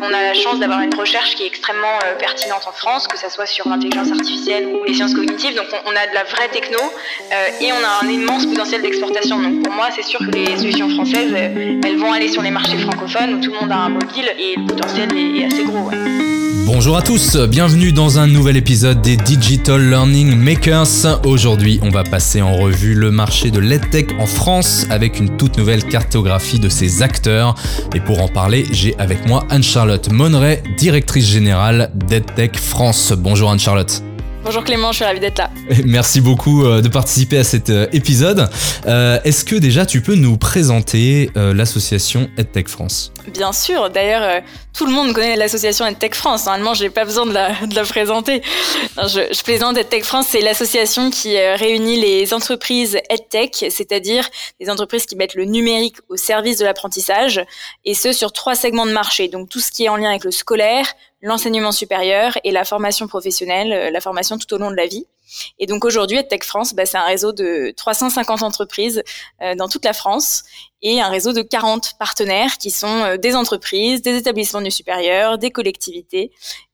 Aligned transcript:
On 0.00 0.12
a 0.12 0.22
la 0.22 0.34
chance 0.34 0.58
d'avoir 0.60 0.80
une 0.80 0.94
recherche 0.94 1.34
qui 1.34 1.44
est 1.44 1.46
extrêmement 1.46 1.98
euh, 2.04 2.14
pertinente 2.18 2.66
en 2.66 2.72
France, 2.72 3.06
que 3.08 3.18
ce 3.18 3.28
soit 3.28 3.46
sur 3.46 3.68
l'intelligence 3.68 4.10
artificielle 4.10 4.66
ou 4.66 4.84
les 4.84 4.94
sciences 4.94 5.14
cognitives. 5.14 5.54
Donc 5.56 5.66
on, 5.86 5.90
a 5.90 6.06
de 6.06 6.14
la 6.14 6.24
vraie 6.24 6.48
techno 6.48 6.78
euh, 6.78 7.46
et 7.60 7.72
on 7.72 7.76
a 7.76 8.04
un 8.04 8.08
immense 8.08 8.46
potentiel 8.46 8.82
d'exportation. 8.82 9.40
Donc 9.40 9.62
pour 9.62 9.72
moi, 9.72 9.88
c'est 9.94 10.04
sûr 10.04 10.20
que 10.20 10.30
les 10.30 10.56
solutions 10.56 10.88
françaises, 10.90 11.32
elles 11.34 11.96
vont 11.96 12.12
aller 12.12 12.28
sur 12.28 12.42
les 12.42 12.50
marchés 12.50 12.78
francophones 12.78 13.34
où 13.34 13.40
tout 13.40 13.50
le 13.50 13.60
monde 13.60 13.72
a 13.72 13.76
un 13.76 13.88
mobile 13.88 14.32
et 14.38 14.54
le 14.56 14.66
potentiel 14.66 15.08
est, 15.16 15.44
assez 15.44 15.64
gros. 15.64 15.90
Bonjour 16.70 16.98
à 16.98 17.02
tous, 17.02 17.38
bienvenue 17.38 17.92
dans 17.92 18.18
un 18.18 18.26
nouvel 18.26 18.58
épisode 18.58 19.00
des 19.00 19.16
Digital 19.16 19.88
Learning 19.88 20.36
Makers. 20.36 21.18
Aujourd'hui, 21.24 21.80
on 21.80 21.88
va 21.88 22.04
passer 22.04 22.42
en 22.42 22.52
revue 22.52 22.94
le 22.94 23.10
marché 23.10 23.50
de 23.50 23.58
l'EdTech 23.58 24.12
en 24.20 24.26
France 24.26 24.86
avec 24.90 25.18
une 25.18 25.34
toute 25.38 25.56
nouvelle 25.56 25.82
cartographie 25.82 26.60
de 26.60 26.68
ses 26.68 27.02
acteurs. 27.02 27.54
Et 27.94 28.00
pour 28.00 28.20
en 28.20 28.28
parler, 28.28 28.66
j'ai 28.70 28.94
avec 28.98 29.26
moi 29.26 29.46
Anne-Charlotte 29.48 30.12
Monneret, 30.12 30.62
directrice 30.76 31.26
générale 31.26 31.90
d'EdTech 31.94 32.58
France. 32.58 33.14
Bonjour 33.16 33.50
Anne-Charlotte. 33.50 34.02
Bonjour 34.48 34.64
Clément, 34.64 34.92
je 34.92 34.96
suis 34.96 35.04
ravie 35.04 35.20
d'être 35.20 35.36
là. 35.36 35.50
Merci 35.84 36.22
beaucoup 36.22 36.64
euh, 36.64 36.80
de 36.80 36.88
participer 36.88 37.36
à 37.36 37.44
cet 37.44 37.68
euh, 37.68 37.86
épisode. 37.92 38.48
Euh, 38.86 39.20
est-ce 39.22 39.44
que 39.44 39.56
déjà 39.56 39.84
tu 39.84 40.00
peux 40.00 40.14
nous 40.14 40.38
présenter 40.38 41.30
l'association 41.34 42.30
EdTech 42.38 42.66
France? 42.68 43.12
Bien 43.34 43.52
sûr, 43.52 43.90
d'ailleurs 43.90 44.42
tout 44.72 44.86
le 44.86 44.92
monde 44.92 45.12
connaît 45.12 45.36
l'association 45.36 45.86
EdTech 45.86 46.14
France. 46.14 46.46
Normalement, 46.46 46.72
j'ai 46.72 46.88
pas 46.88 47.04
besoin 47.04 47.26
de 47.26 47.34
la, 47.34 47.84
présenter. 47.84 48.40
je, 48.96 49.34
je, 49.34 49.42
plaisante. 49.42 49.76
EdTech 49.76 50.04
France, 50.04 50.28
c'est 50.30 50.40
l'association 50.40 51.10
qui 51.10 51.38
réunit 51.38 52.00
les 52.00 52.32
entreprises 52.32 52.98
EdTech, 53.10 53.66
c'est-à-dire 53.70 54.26
des 54.60 54.70
entreprises 54.70 55.04
qui 55.04 55.16
mettent 55.16 55.34
le 55.34 55.44
numérique 55.44 55.96
au 56.08 56.16
service 56.16 56.58
de 56.58 56.64
l'apprentissage, 56.64 57.44
et 57.84 57.92
ce 57.92 58.12
sur 58.12 58.32
trois 58.32 58.54
segments 58.54 58.86
de 58.86 58.92
marché. 58.92 59.28
Donc 59.28 59.50
tout 59.50 59.60
ce 59.60 59.70
qui 59.70 59.84
est 59.84 59.88
en 59.90 59.96
lien 59.96 60.08
avec 60.08 60.24
le 60.24 60.30
scolaire, 60.30 60.86
l'enseignement 61.20 61.72
supérieur 61.72 62.38
et 62.44 62.50
la 62.50 62.64
formation 62.64 63.08
professionnelle, 63.08 63.72
euh, 63.72 63.90
la 63.90 64.00
formation 64.00 64.38
tout 64.38 64.52
au 64.54 64.58
long 64.58 64.70
de 64.70 64.76
la 64.76 64.86
vie. 64.86 65.06
Et 65.58 65.66
donc 65.66 65.84
aujourd'hui, 65.84 66.26
Tech 66.26 66.42
France, 66.42 66.74
bah, 66.74 66.86
c'est 66.86 66.96
un 66.96 67.04
réseau 67.04 67.32
de 67.32 67.72
350 67.76 68.42
entreprises 68.42 69.02
euh, 69.42 69.54
dans 69.54 69.68
toute 69.68 69.84
la 69.84 69.92
France 69.92 70.44
et 70.80 71.00
un 71.00 71.08
réseau 71.08 71.32
de 71.32 71.42
40 71.42 71.94
partenaires 71.98 72.56
qui 72.58 72.70
sont 72.70 72.86
euh, 72.86 73.16
des 73.16 73.34
entreprises, 73.34 74.00
des 74.00 74.16
établissements 74.16 74.62
du 74.62 74.70
supérieur, 74.70 75.38
des 75.38 75.50
collectivités. 75.50 76.30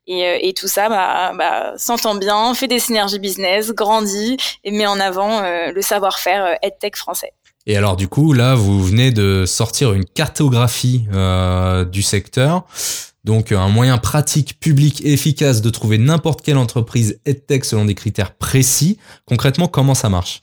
Et, 0.06 0.48
et 0.48 0.52
tout 0.52 0.68
ça 0.68 0.90
bah, 0.90 1.32
bah, 1.34 1.72
s'entend 1.78 2.14
bien, 2.14 2.52
fait 2.52 2.68
des 2.68 2.78
synergies 2.78 3.18
business, 3.18 3.70
grandit 3.72 4.36
et 4.62 4.70
met 4.70 4.86
en 4.86 5.00
avant 5.00 5.40
le 5.40 5.80
savoir-faire 5.80 6.58
EdTech 6.60 6.94
français. 6.96 7.32
Et 7.64 7.74
alors 7.74 7.96
du 7.96 8.06
coup, 8.06 8.34
là, 8.34 8.54
vous 8.54 8.84
venez 8.84 9.12
de 9.12 9.46
sortir 9.46 9.94
une 9.94 10.04
cartographie 10.04 11.06
du 11.90 12.02
secteur. 12.02 12.66
Donc 13.24 13.52
un 13.52 13.68
moyen 13.68 13.96
pratique, 13.98 14.60
public 14.60 15.00
et 15.04 15.12
efficace 15.14 15.62
de 15.62 15.70
trouver 15.70 15.98
n'importe 15.98 16.42
quelle 16.42 16.58
entreprise 16.58 17.20
EdTech 17.24 17.64
selon 17.64 17.86
des 17.86 17.94
critères 17.94 18.34
précis. 18.34 18.98
Concrètement, 19.26 19.66
comment 19.66 19.94
ça 19.94 20.10
marche? 20.10 20.42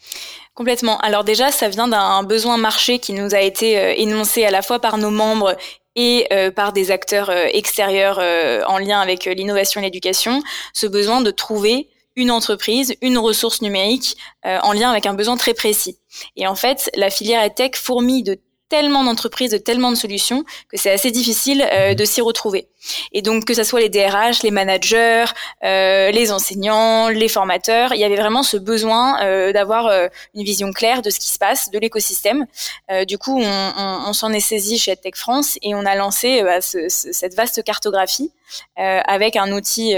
Complètement. 0.55 0.97
Alors 0.99 1.23
déjà, 1.23 1.51
ça 1.51 1.69
vient 1.69 1.87
d'un 1.87 2.23
besoin 2.23 2.57
marché 2.57 2.99
qui 2.99 3.13
nous 3.13 3.33
a 3.33 3.39
été 3.39 3.79
euh, 3.79 3.93
énoncé 3.95 4.43
à 4.45 4.51
la 4.51 4.61
fois 4.61 4.79
par 4.79 4.97
nos 4.97 5.09
membres 5.11 5.55
et 5.95 6.27
euh, 6.33 6.51
par 6.51 6.73
des 6.73 6.91
acteurs 6.91 7.29
euh, 7.29 7.45
extérieurs 7.53 8.19
en 8.67 8.77
lien 8.77 8.99
avec 8.99 9.25
l'innovation 9.25 9.79
et 9.79 9.83
l'éducation, 9.83 10.41
ce 10.73 10.87
besoin 10.87 11.21
de 11.21 11.31
trouver 11.31 11.87
une 12.15 12.31
entreprise, 12.31 12.93
une 13.01 13.17
ressource 13.17 13.61
numérique 13.61 14.17
en 14.43 14.73
lien 14.73 14.91
avec 14.91 15.05
un 15.05 15.13
besoin 15.13 15.37
très 15.37 15.53
précis. 15.53 15.97
Et 16.35 16.45
en 16.45 16.55
fait, 16.55 16.91
la 16.95 17.09
filière 17.09 17.41
EdTech 17.43 17.77
fourmille 17.77 18.23
de 18.23 18.37
tellement 18.71 19.03
d'entreprises, 19.03 19.51
de 19.51 19.57
tellement 19.57 19.91
de 19.91 19.97
solutions 19.97 20.45
que 20.69 20.77
c'est 20.77 20.91
assez 20.91 21.11
difficile 21.11 21.61
euh, 21.61 21.89
mhm. 21.89 21.95
de 21.95 22.05
s'y 22.05 22.21
retrouver. 22.21 22.69
Et 23.11 23.21
donc 23.21 23.43
que 23.43 23.53
ce 23.53 23.63
soit 23.63 23.81
les 23.81 23.89
DRH, 23.89 24.43
les 24.43 24.49
managers, 24.49 25.25
euh, 25.63 26.09
les 26.11 26.31
enseignants, 26.31 27.09
les 27.09 27.27
formateurs, 27.27 27.93
il 27.93 27.99
y 27.99 28.05
avait 28.05 28.15
vraiment 28.15 28.43
ce 28.43 28.55
besoin 28.55 29.21
euh, 29.21 29.51
d'avoir 29.51 29.87
euh, 29.87 30.07
une 30.33 30.43
vision 30.43 30.71
claire 30.71 31.01
de 31.01 31.09
ce 31.09 31.19
qui 31.19 31.27
se 31.27 31.37
passe, 31.37 31.69
de 31.69 31.79
l'écosystème. 31.79 32.45
Euh, 32.89 33.03
du 33.03 33.17
coup, 33.17 33.37
on, 33.37 33.71
on, 33.77 34.03
on 34.07 34.13
s'en 34.13 34.31
est 34.31 34.39
saisi 34.39 34.77
chez 34.77 34.95
Tech 34.95 35.15
France 35.15 35.59
et 35.61 35.75
on 35.75 35.85
a 35.85 35.95
lancé 35.95 36.41
bah, 36.41 36.61
ce, 36.61 36.87
cette 36.87 37.35
vaste 37.35 37.63
cartographie 37.63 38.31
avec 38.75 39.37
un 39.37 39.49
outil 39.53 39.95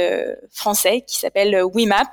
français 0.52 1.04
qui 1.08 1.18
s'appelle 1.18 1.64
WeMap 1.74 2.10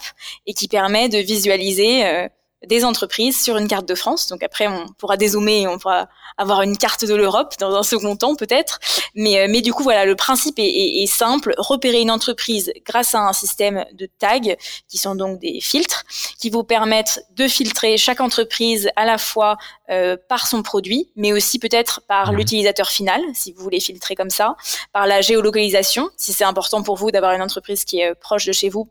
et 0.47 0.55
qui 0.55 0.69
permet 0.69 1.11
de 1.11 1.19
visualiser 1.19 2.29
des 2.67 2.85
entreprises 2.85 3.43
sur 3.43 3.57
une 3.57 3.69
carte 3.69 3.87
de 3.87 3.95
France. 3.95 4.29
Donc 4.29 4.43
après, 4.43 4.67
on 4.67 4.89
pourra 4.99 5.17
dézoomer 5.17 5.63
et 5.63 5.69
on 5.69 5.79
pourra 5.79 6.09
avoir 6.37 6.63
une 6.63 6.77
carte 6.77 7.05
de 7.05 7.15
l'Europe 7.15 7.55
dans 7.59 7.75
un 7.75 7.83
second 7.83 8.17
temps 8.17 8.35
peut-être. 8.35 8.79
Mais, 9.15 9.41
euh, 9.41 9.47
mais 9.49 9.63
du 9.63 9.73
coup, 9.73 9.83
voilà, 9.83 10.05
le 10.05 10.15
principe 10.15 10.59
est, 10.59 11.03
est, 11.03 11.07
simple. 11.07 11.55
Repérer 11.57 12.01
une 12.01 12.11
entreprise 12.11 12.73
grâce 12.87 13.15
à 13.15 13.21
un 13.21 13.33
système 13.33 13.85
de 13.93 14.09
tags, 14.19 14.41
qui 14.89 14.99
sont 14.99 15.15
donc 15.15 15.39
des 15.39 15.61
filtres, 15.61 16.05
qui 16.39 16.51
vous 16.51 16.63
permettent 16.63 17.25
de 17.35 17.49
filtrer 17.49 17.97
chaque 17.97 18.21
entreprise 18.21 18.91
à 18.97 19.07
la 19.07 19.19
fois 19.19 19.57
euh, 19.91 20.17
par 20.29 20.47
son 20.47 20.63
produit, 20.63 21.11
mais 21.17 21.33
aussi 21.33 21.59
peut-être 21.59 22.03
par 22.07 22.33
mmh. 22.33 22.37
l'utilisateur 22.37 22.89
final, 22.89 23.21
si 23.35 23.53
vous 23.53 23.63
voulez 23.63 23.81
filtrer 23.81 24.15
comme 24.15 24.31
ça, 24.31 24.57
par 24.93 25.07
la 25.07 25.21
géolocalisation, 25.21 26.11
si 26.17 26.33
c'est 26.33 26.45
important 26.45 26.83
pour 26.83 26.97
vous 26.97 27.11
d'avoir 27.11 27.33
une 27.33 27.43
entreprise 27.43 27.85
qui 27.85 28.01
est 28.01 28.15
proche 28.15 28.45
de 28.45 28.53
chez 28.53 28.69
vous 28.69 28.89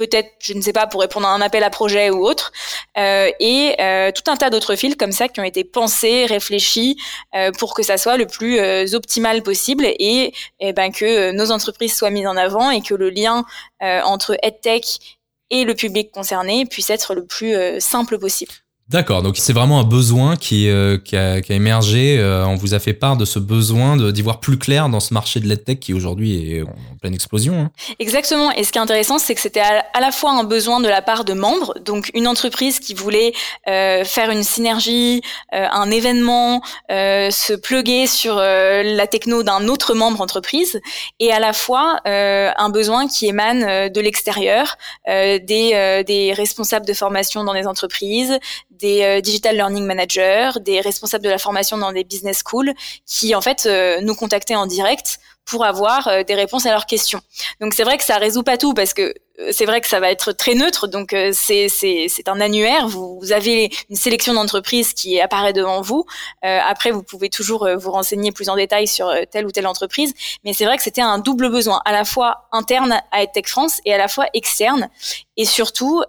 peut-être, 0.00 0.32
je 0.38 0.54
ne 0.54 0.62
sais 0.62 0.72
pas, 0.72 0.86
pour 0.86 1.02
répondre 1.02 1.26
à 1.26 1.34
un 1.34 1.42
appel 1.42 1.62
à 1.62 1.68
projet 1.68 2.08
ou 2.08 2.24
autre, 2.24 2.52
euh, 2.96 3.30
et 3.38 3.76
euh, 3.80 4.10
tout 4.12 4.30
un 4.30 4.36
tas 4.36 4.48
d'autres 4.48 4.74
fils 4.74 4.96
comme 4.96 5.12
ça 5.12 5.28
qui 5.28 5.40
ont 5.40 5.44
été 5.44 5.62
pensés, 5.62 6.24
réfléchis 6.24 6.96
euh, 7.34 7.52
pour 7.52 7.74
que 7.74 7.82
ça 7.82 7.98
soit 7.98 8.16
le 8.16 8.26
plus 8.26 8.94
optimal 8.94 9.42
possible 9.42 9.84
et, 9.84 10.32
et 10.58 10.72
ben 10.72 10.90
que 10.90 11.32
nos 11.32 11.50
entreprises 11.50 11.94
soient 11.94 12.08
mises 12.10 12.26
en 12.26 12.36
avant 12.36 12.70
et 12.70 12.80
que 12.80 12.94
le 12.94 13.10
lien 13.10 13.44
entre 13.80 14.36
EdTech 14.42 15.18
et 15.50 15.64
le 15.64 15.74
public 15.74 16.10
concerné 16.10 16.64
puisse 16.64 16.90
être 16.90 17.14
le 17.14 17.26
plus 17.26 17.54
simple 17.80 18.18
possible. 18.18 18.52
D'accord, 18.90 19.22
donc 19.22 19.36
c'est 19.36 19.52
vraiment 19.52 19.78
un 19.78 19.84
besoin 19.84 20.34
qui, 20.34 20.68
euh, 20.68 20.98
qui, 20.98 21.16
a, 21.16 21.40
qui, 21.40 21.52
a, 21.52 21.54
émergé. 21.54 22.18
Euh, 22.18 22.44
on 22.44 22.56
vous 22.56 22.74
a 22.74 22.80
fait 22.80 22.92
part 22.92 23.16
de 23.16 23.24
ce 23.24 23.38
besoin 23.38 23.96
d'y 23.96 24.20
voir 24.20 24.40
plus 24.40 24.58
clair 24.58 24.88
dans 24.88 24.98
ce 24.98 25.14
marché 25.14 25.38
de 25.38 25.46
l'EdTech 25.46 25.78
qui 25.78 25.94
aujourd'hui 25.94 26.56
est 26.56 26.62
en 26.62 26.96
pleine 27.00 27.14
explosion. 27.14 27.60
Hein. 27.60 27.70
Exactement. 28.00 28.50
Et 28.50 28.64
ce 28.64 28.72
qui 28.72 28.78
est 28.78 28.80
intéressant, 28.80 29.20
c'est 29.20 29.36
que 29.36 29.40
c'était 29.40 29.60
à, 29.60 30.00
la 30.00 30.10
fois 30.10 30.32
un 30.32 30.42
besoin 30.42 30.80
de 30.80 30.88
la 30.88 31.02
part 31.02 31.24
de 31.24 31.34
membres, 31.34 31.74
donc 31.84 32.10
une 32.14 32.26
entreprise 32.26 32.80
qui 32.80 32.94
voulait 32.94 33.32
euh, 33.68 34.02
faire 34.04 34.32
une 34.32 34.42
synergie, 34.42 35.22
euh, 35.54 35.68
un 35.70 35.88
événement, 35.92 36.60
euh, 36.90 37.30
se 37.30 37.52
pluguer 37.52 38.08
sur 38.08 38.34
la 38.34 39.06
techno 39.06 39.44
d'un 39.44 39.68
autre 39.68 39.94
membre 39.94 40.20
entreprise, 40.20 40.80
et 41.20 41.30
à 41.30 41.38
la 41.38 41.52
fois 41.52 42.00
un 42.04 42.70
besoin 42.70 43.06
qui 43.06 43.26
émane 43.26 43.88
de 43.88 44.00
l'extérieur, 44.00 44.76
des, 45.06 46.02
des 46.06 46.32
responsables 46.32 46.86
de 46.86 46.92
formation 46.92 47.44
dans 47.44 47.52
les 47.52 47.66
entreprises, 47.68 48.38
des 48.80 49.02
euh, 49.02 49.20
digital 49.20 49.56
learning 49.56 49.84
managers, 49.84 50.52
des 50.60 50.80
responsables 50.80 51.24
de 51.24 51.30
la 51.30 51.38
formation 51.38 51.78
dans 51.78 51.92
des 51.92 52.04
business 52.04 52.42
schools, 52.44 52.72
qui 53.06 53.34
en 53.34 53.40
fait 53.40 53.66
euh, 53.66 54.00
nous 54.00 54.14
contactaient 54.14 54.56
en 54.56 54.66
direct 54.66 55.20
pour 55.44 55.64
avoir 55.64 56.08
euh, 56.08 56.22
des 56.22 56.34
réponses 56.34 56.66
à 56.66 56.70
leurs 56.70 56.86
questions. 56.86 57.20
Donc 57.60 57.74
c'est 57.74 57.84
vrai 57.84 57.98
que 57.98 58.04
ça 58.04 58.16
résout 58.18 58.42
pas 58.42 58.56
tout 58.56 58.74
parce 58.74 58.94
que 58.94 59.14
c'est 59.52 59.64
vrai 59.64 59.80
que 59.80 59.88
ça 59.88 60.00
va 60.00 60.10
être 60.10 60.32
très 60.32 60.54
neutre, 60.54 60.86
donc 60.86 61.16
c'est 61.32 61.68
c'est 61.70 62.28
un 62.28 62.42
annuaire. 62.42 62.88
Vous, 62.88 63.32
avez 63.32 63.70
une 63.88 63.96
sélection 63.96 64.34
d'entreprises 64.34 64.92
qui 64.92 65.18
apparaît 65.18 65.54
devant 65.54 65.80
vous. 65.80 66.04
après, 66.42 66.90
vous 66.90 67.02
pouvez 67.02 67.30
toujours 67.30 67.66
vous 67.78 67.90
renseigner 67.90 68.32
plus 68.32 68.50
en 68.50 68.56
détail 68.56 68.86
sur 68.86 69.10
telle 69.30 69.46
ou 69.46 69.50
telle 69.50 69.66
entreprise, 69.66 70.12
mais 70.44 70.52
c'est 70.52 70.66
vrai 70.66 70.76
que 70.76 70.82
c'était 70.82 71.00
un 71.00 71.18
double 71.18 71.48
besoin, 71.48 71.80
à 71.86 71.92
la 71.92 72.04
fois 72.04 72.48
interne 72.52 73.00
à 73.12 73.22
EdTech 73.22 73.48
France 73.48 73.80
et 73.86 73.94
à 73.94 73.98
la 73.98 74.08
fois 74.08 74.26
externe, 74.34 74.90
et 75.38 75.46
surtout 75.46 76.02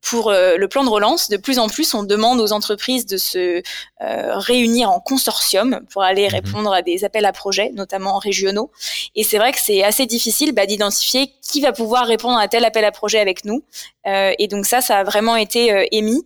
pour 0.00 0.30
euh, 0.30 0.56
le 0.56 0.68
plan 0.68 0.84
de 0.84 0.88
relance, 0.88 1.28
de 1.28 1.36
plus 1.36 1.58
en 1.58 1.68
plus, 1.68 1.94
on 1.94 2.02
demande 2.02 2.40
aux 2.40 2.52
entreprises 2.52 3.06
de 3.06 3.16
se 3.16 3.62
euh, 4.00 4.38
réunir 4.38 4.90
en 4.90 5.00
consortium 5.00 5.80
pour 5.92 6.02
aller 6.02 6.26
mhm. 6.26 6.34
répondre 6.34 6.72
à 6.72 6.82
des 6.82 7.04
appels 7.04 7.26
à 7.26 7.32
projets, 7.32 7.70
notamment 7.74 8.18
régionaux. 8.18 8.70
Et 9.14 9.24
c'est 9.24 9.38
vrai 9.38 9.52
que 9.52 9.58
c'est 9.60 9.82
assez 9.82 10.06
difficile 10.06 10.52
bah, 10.52 10.66
d'identifier 10.66 11.32
qui 11.42 11.60
va 11.60 11.72
pouvoir 11.72 12.06
répondre 12.06 12.38
à 12.38 12.48
tel 12.48 12.64
appel 12.64 12.84
à 12.84 12.92
projet 12.92 13.18
avec 13.18 13.44
nous. 13.44 13.62
Euh, 14.06 14.32
et 14.38 14.48
donc 14.48 14.64
ça, 14.64 14.80
ça 14.80 14.98
a 14.98 15.04
vraiment 15.04 15.36
été 15.36 15.88
émis 15.92 16.24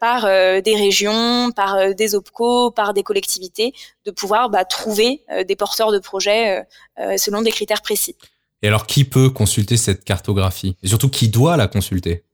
par 0.00 0.22
des 0.26 0.76
régions, 0.76 1.50
par 1.50 1.94
des 1.94 2.14
OPCO, 2.14 2.70
par 2.70 2.94
des 2.94 3.02
collectivités, 3.02 3.72
de 4.04 4.12
pouvoir 4.12 4.50
bah, 4.50 4.64
trouver 4.64 5.24
des 5.46 5.56
porteurs 5.56 5.90
de 5.90 5.98
projets 5.98 6.64
selon 7.16 7.42
des 7.42 7.50
critères 7.50 7.82
précis. 7.82 8.14
Et 8.62 8.68
alors, 8.68 8.86
qui 8.86 9.04
peut 9.04 9.30
consulter 9.30 9.76
cette 9.76 10.04
cartographie? 10.04 10.76
Et 10.82 10.88
surtout, 10.88 11.08
qui 11.08 11.28
doit 11.28 11.56
la 11.56 11.68
consulter? 11.68 12.24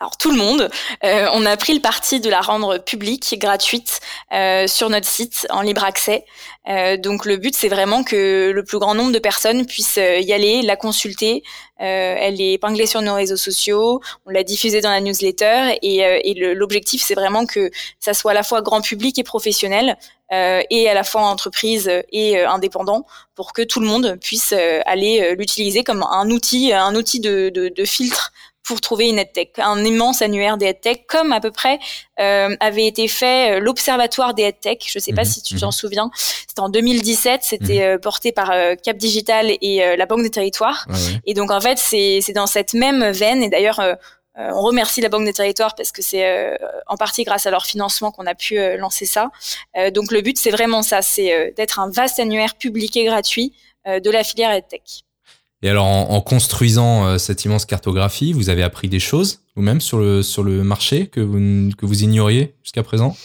Alors 0.00 0.16
tout 0.16 0.30
le 0.30 0.36
monde, 0.36 0.70
euh, 1.04 1.28
on 1.32 1.44
a 1.44 1.56
pris 1.56 1.74
le 1.74 1.80
parti 1.80 2.20
de 2.20 2.30
la 2.30 2.40
rendre 2.40 2.78
publique, 2.78 3.36
gratuite, 3.38 4.00
euh, 4.32 4.66
sur 4.66 4.90
notre 4.90 5.06
site 5.06 5.46
en 5.50 5.60
libre 5.60 5.84
accès. 5.84 6.24
Euh, 6.68 6.96
donc 6.96 7.24
le 7.24 7.36
but 7.36 7.54
c'est 7.54 7.68
vraiment 7.68 8.02
que 8.02 8.50
le 8.50 8.64
plus 8.64 8.78
grand 8.78 8.94
nombre 8.94 9.12
de 9.12 9.18
personnes 9.18 9.66
puissent 9.66 9.96
y 9.98 10.32
aller, 10.32 10.62
la 10.62 10.76
consulter. 10.76 11.42
elle 11.78 12.40
est 12.40 12.54
épinglée 12.54 12.86
sur 12.86 13.02
nos 13.02 13.14
réseaux 13.14 13.36
sociaux, 13.36 14.00
on 14.26 14.30
l'a 14.30 14.42
diffusée 14.42 14.80
dans 14.80 14.90
la 14.90 15.00
newsletter 15.00 15.78
et, 15.82 16.34
l'objectif 16.54 17.02
c'est 17.02 17.14
vraiment 17.14 17.46
que 17.46 17.70
ça 18.00 18.14
soit 18.14 18.32
à 18.32 18.34
la 18.34 18.42
fois 18.42 18.62
grand 18.62 18.80
public 18.80 19.18
et 19.18 19.24
professionnel. 19.24 19.96
et 20.30 20.88
à 20.90 20.94
la 20.94 21.04
fois 21.04 21.22
entreprise 21.22 21.90
et 22.12 22.44
indépendant 22.44 23.06
pour 23.34 23.52
que 23.52 23.62
tout 23.62 23.80
le 23.80 23.86
monde 23.86 24.18
puisse 24.20 24.52
aller 24.84 25.34
l'utiliser 25.38 25.84
comme 25.84 26.02
un 26.02 26.28
outil, 26.30 26.72
un 26.72 26.94
outil 26.96 27.20
de 27.20 27.84
filtre 27.84 28.32
pour 28.68 28.82
trouver 28.82 29.08
une 29.08 29.18
EdTech, 29.18 29.58
un 29.58 29.82
immense 29.82 30.20
annuaire 30.20 30.58
des 30.58 30.66
EdTech, 30.66 31.06
comme 31.06 31.32
à 31.32 31.40
peu 31.40 31.50
près 31.50 31.78
euh, 32.20 32.54
avait 32.60 32.86
été 32.86 33.08
fait 33.08 33.56
euh, 33.56 33.60
l'Observatoire 33.60 34.34
des 34.34 34.42
EdTech. 34.42 34.84
Je 34.86 34.98
ne 34.98 35.02
sais 35.02 35.14
pas 35.14 35.22
mhm, 35.22 35.28
si 35.28 35.42
tu 35.42 35.56
t'en 35.56 35.68
mhm. 35.68 35.72
souviens. 35.72 36.10
C'était 36.14 36.60
en 36.60 36.68
2017, 36.68 37.40
c'était 37.42 37.78
mhm. 37.78 37.94
euh, 37.94 37.98
porté 37.98 38.30
par 38.30 38.52
Cap 38.84 38.98
Digital 38.98 39.50
et 39.62 39.96
la 39.96 40.04
Banque 40.04 40.22
des 40.22 40.30
Territoires. 40.30 40.86
Et 41.24 41.32
donc 41.32 41.50
en 41.50 41.62
fait, 41.62 41.78
c'est 41.78 42.32
dans 42.34 42.46
cette 42.46 42.74
même 42.74 43.10
veine. 43.10 43.42
Et 43.42 43.48
d'ailleurs, 43.48 43.80
on 44.36 44.60
remercie 44.60 45.00
la 45.00 45.08
Banque 45.08 45.24
des 45.24 45.32
Territoires 45.32 45.74
parce 45.74 45.90
que 45.90 46.02
c'est 46.02 46.58
en 46.86 46.96
partie 46.96 47.24
grâce 47.24 47.46
à 47.46 47.50
leur 47.50 47.64
financement 47.64 48.10
qu'on 48.10 48.26
a 48.26 48.34
pu 48.34 48.58
lancer 48.76 49.06
ça. 49.06 49.30
donc 49.94 50.12
le 50.12 50.20
but, 50.20 50.38
c'est 50.38 50.50
vraiment 50.50 50.82
ça, 50.82 51.00
c'est 51.00 51.54
d'être 51.56 51.80
un 51.80 51.90
vaste 51.90 52.20
annuaire 52.20 52.54
public 52.56 52.96
et 52.96 53.04
gratuit 53.04 53.54
de 53.86 54.10
la 54.10 54.24
filière 54.24 54.50
EdTech. 54.50 55.04
Et 55.62 55.68
alors, 55.68 55.86
en, 55.86 56.20
construisant 56.20 57.06
euh, 57.06 57.18
cette 57.18 57.44
immense 57.44 57.64
cartographie, 57.64 58.32
vous 58.32 58.48
avez 58.48 58.62
appris 58.62 58.88
des 58.88 59.00
choses 59.00 59.40
vous-même 59.56 59.80
sur 59.80 59.98
le, 59.98 60.22
sur 60.22 60.44
le 60.44 60.62
marché 60.62 61.08
que 61.08 61.20
vous, 61.20 61.74
que 61.76 61.84
vous 61.84 62.04
ignoriez 62.04 62.54
jusqu'à 62.62 62.84
présent? 62.84 63.16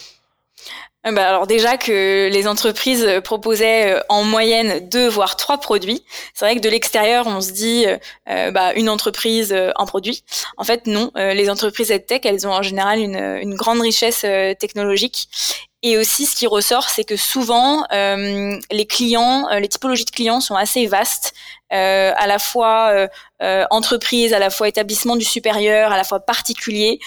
Euh, 1.06 1.12
bah 1.12 1.28
alors 1.28 1.46
déjà 1.46 1.76
que 1.76 2.28
les 2.32 2.48
entreprises 2.48 3.06
proposaient 3.22 3.92
euh, 3.92 4.00
en 4.08 4.24
moyenne 4.24 4.88
deux 4.88 5.06
voire 5.06 5.36
trois 5.36 5.58
produits. 5.58 6.02
C'est 6.32 6.46
vrai 6.46 6.56
que 6.56 6.60
de 6.60 6.68
l'extérieur 6.68 7.26
on 7.28 7.40
se 7.40 7.52
dit 7.52 7.84
bah, 8.26 8.72
une 8.74 8.88
entreprise 8.88 9.54
un 9.76 9.86
produit. 9.86 10.24
En 10.56 10.64
fait 10.64 10.86
non, 10.86 11.12
les 11.14 11.50
entreprises 11.50 11.92
tech 12.08 12.22
elles 12.24 12.48
ont 12.48 12.52
en 12.52 12.62
général 12.62 12.98
une, 12.98 13.16
une 13.16 13.54
grande 13.54 13.80
richesse 13.80 14.24
technologique 14.58 15.28
et 15.86 15.98
aussi, 15.98 16.24
ce 16.24 16.34
qui 16.34 16.46
ressort, 16.46 16.88
c'est 16.88 17.04
que 17.04 17.14
souvent, 17.14 17.84
les 17.90 18.86
clients, 18.86 19.46
les 19.50 19.68
typologies 19.68 20.06
de 20.06 20.10
clients 20.10 20.40
sont 20.40 20.54
assez 20.54 20.86
vastes, 20.86 21.34
euh, 21.74 22.12
à 22.16 22.26
la 22.26 22.38
fois 22.38 23.08
euh, 23.42 23.64
entreprise, 23.70 24.32
à 24.32 24.38
la 24.38 24.50
fois 24.50 24.68
établissement 24.68 25.16
du 25.16 25.24
supérieur, 25.24 25.92
à 25.92 25.96
la 25.96 26.04
fois 26.04 26.20
particulier. 26.20 27.00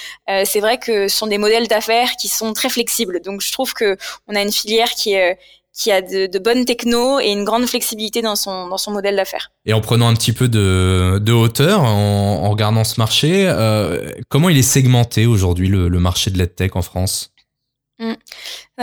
c'est 0.45 0.59
vrai 0.59 0.77
que 0.77 1.07
ce 1.07 1.17
sont 1.17 1.27
des 1.27 1.37
modèles 1.37 1.67
d'affaires 1.67 2.11
qui 2.19 2.27
sont 2.27 2.53
très 2.53 2.69
flexibles. 2.69 3.21
Donc, 3.21 3.41
je 3.41 3.51
trouve 3.51 3.73
que 3.73 3.97
on 4.27 4.35
a 4.35 4.41
une 4.41 4.51
filière 4.51 4.89
qui 4.89 5.13
est 5.13 5.37
qui 5.77 5.91
a 5.91 6.01
de, 6.01 6.25
de, 6.25 6.39
bonnes 6.39 6.65
techno 6.65 7.19
et 7.19 7.27
une 7.27 7.45
grande 7.45 7.67
flexibilité 7.67 8.23
dans 8.23 8.35
son, 8.35 8.67
dans 8.67 8.79
son 8.79 8.91
modèle 8.91 9.15
d'affaires. 9.15 9.51
Et 9.65 9.73
en 9.73 9.81
prenant 9.81 10.07
un 10.07 10.15
petit 10.15 10.33
peu 10.33 10.47
de, 10.49 11.19
de 11.21 11.31
hauteur, 11.31 11.83
en, 11.83 12.43
en, 12.43 12.49
regardant 12.49 12.83
ce 12.83 12.99
marché, 12.99 13.45
euh, 13.47 14.11
comment 14.27 14.49
il 14.49 14.57
est 14.57 14.63
segmenté 14.63 15.27
aujourd'hui 15.27 15.67
le, 15.67 15.87
le 15.87 15.99
marché 15.99 16.31
de 16.31 16.37
l'EdTech 16.39 16.75
en 16.75 16.81
France? 16.81 17.31
Mm. 17.99 18.13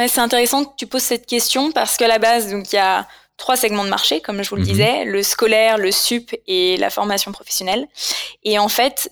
c'est 0.08 0.20
intéressant 0.20 0.64
que 0.64 0.74
tu 0.76 0.88
poses 0.88 1.02
cette 1.02 1.26
question 1.26 1.70
parce 1.70 1.96
qu'à 1.96 2.08
la 2.08 2.18
base, 2.18 2.50
donc 2.50 2.72
il 2.72 2.76
y 2.76 2.80
a 2.80 3.06
trois 3.36 3.56
segments 3.56 3.84
de 3.84 3.90
marché, 3.90 4.20
comme 4.20 4.42
je 4.42 4.50
vous 4.50 4.56
le 4.56 4.62
mhm. 4.62 4.68
disais, 4.68 5.04
le 5.04 5.22
scolaire, 5.22 5.78
le 5.78 5.92
sup 5.92 6.34
et 6.46 6.76
la 6.76 6.90
formation 6.90 7.32
professionnelle. 7.32 7.86
Et 8.42 8.58
en 8.58 8.68
fait, 8.68 9.10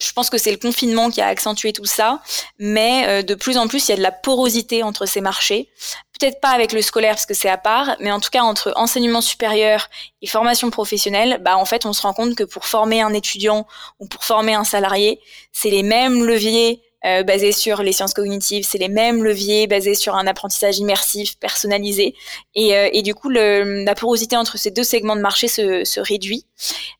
je 0.00 0.12
pense 0.12 0.28
que 0.28 0.36
c'est 0.36 0.50
le 0.50 0.58
confinement 0.58 1.10
qui 1.10 1.22
a 1.22 1.26
accentué 1.26 1.72
tout 1.72 1.86
ça, 1.86 2.20
mais 2.58 3.06
euh, 3.08 3.22
de 3.22 3.34
plus 3.34 3.56
en 3.56 3.66
plus, 3.66 3.88
il 3.88 3.92
y 3.92 3.94
a 3.94 3.96
de 3.96 4.02
la 4.02 4.12
porosité 4.12 4.82
entre 4.82 5.06
ces 5.06 5.22
marchés. 5.22 5.70
Peut-être 6.18 6.40
pas 6.40 6.50
avec 6.50 6.72
le 6.72 6.82
scolaire 6.82 7.14
parce 7.14 7.26
que 7.26 7.34
c'est 7.34 7.48
à 7.48 7.56
part, 7.56 7.96
mais 8.00 8.10
en 8.12 8.20
tout 8.20 8.30
cas 8.30 8.42
entre 8.42 8.72
enseignement 8.76 9.22
supérieur 9.22 9.88
et 10.20 10.26
formation 10.26 10.70
professionnelle, 10.70 11.38
bah 11.42 11.56
en 11.56 11.64
fait, 11.64 11.86
on 11.86 11.92
se 11.92 12.02
rend 12.02 12.12
compte 12.12 12.34
que 12.34 12.44
pour 12.44 12.66
former 12.66 13.00
un 13.00 13.14
étudiant 13.14 13.66
ou 13.98 14.06
pour 14.06 14.24
former 14.24 14.54
un 14.54 14.64
salarié, 14.64 15.20
c'est 15.52 15.70
les 15.70 15.82
mêmes 15.82 16.24
leviers 16.24 16.82
euh, 17.06 17.22
basés 17.22 17.52
sur 17.52 17.82
les 17.82 17.92
sciences 17.92 18.14
cognitives, 18.14 18.66
c'est 18.68 18.78
les 18.78 18.88
mêmes 18.88 19.22
leviers 19.22 19.66
basés 19.66 19.94
sur 19.94 20.14
un 20.14 20.26
apprentissage 20.26 20.78
immersif, 20.78 21.38
personnalisé. 21.38 22.14
Et, 22.54 22.76
euh, 22.76 22.88
et 22.92 23.02
du 23.02 23.14
coup, 23.14 23.28
le, 23.28 23.84
la 23.84 23.94
porosité 23.94 24.36
entre 24.36 24.58
ces 24.58 24.70
deux 24.70 24.84
segments 24.84 25.16
de 25.16 25.20
marché 25.20 25.48
se, 25.48 25.84
se 25.84 26.00
réduit. 26.00 26.44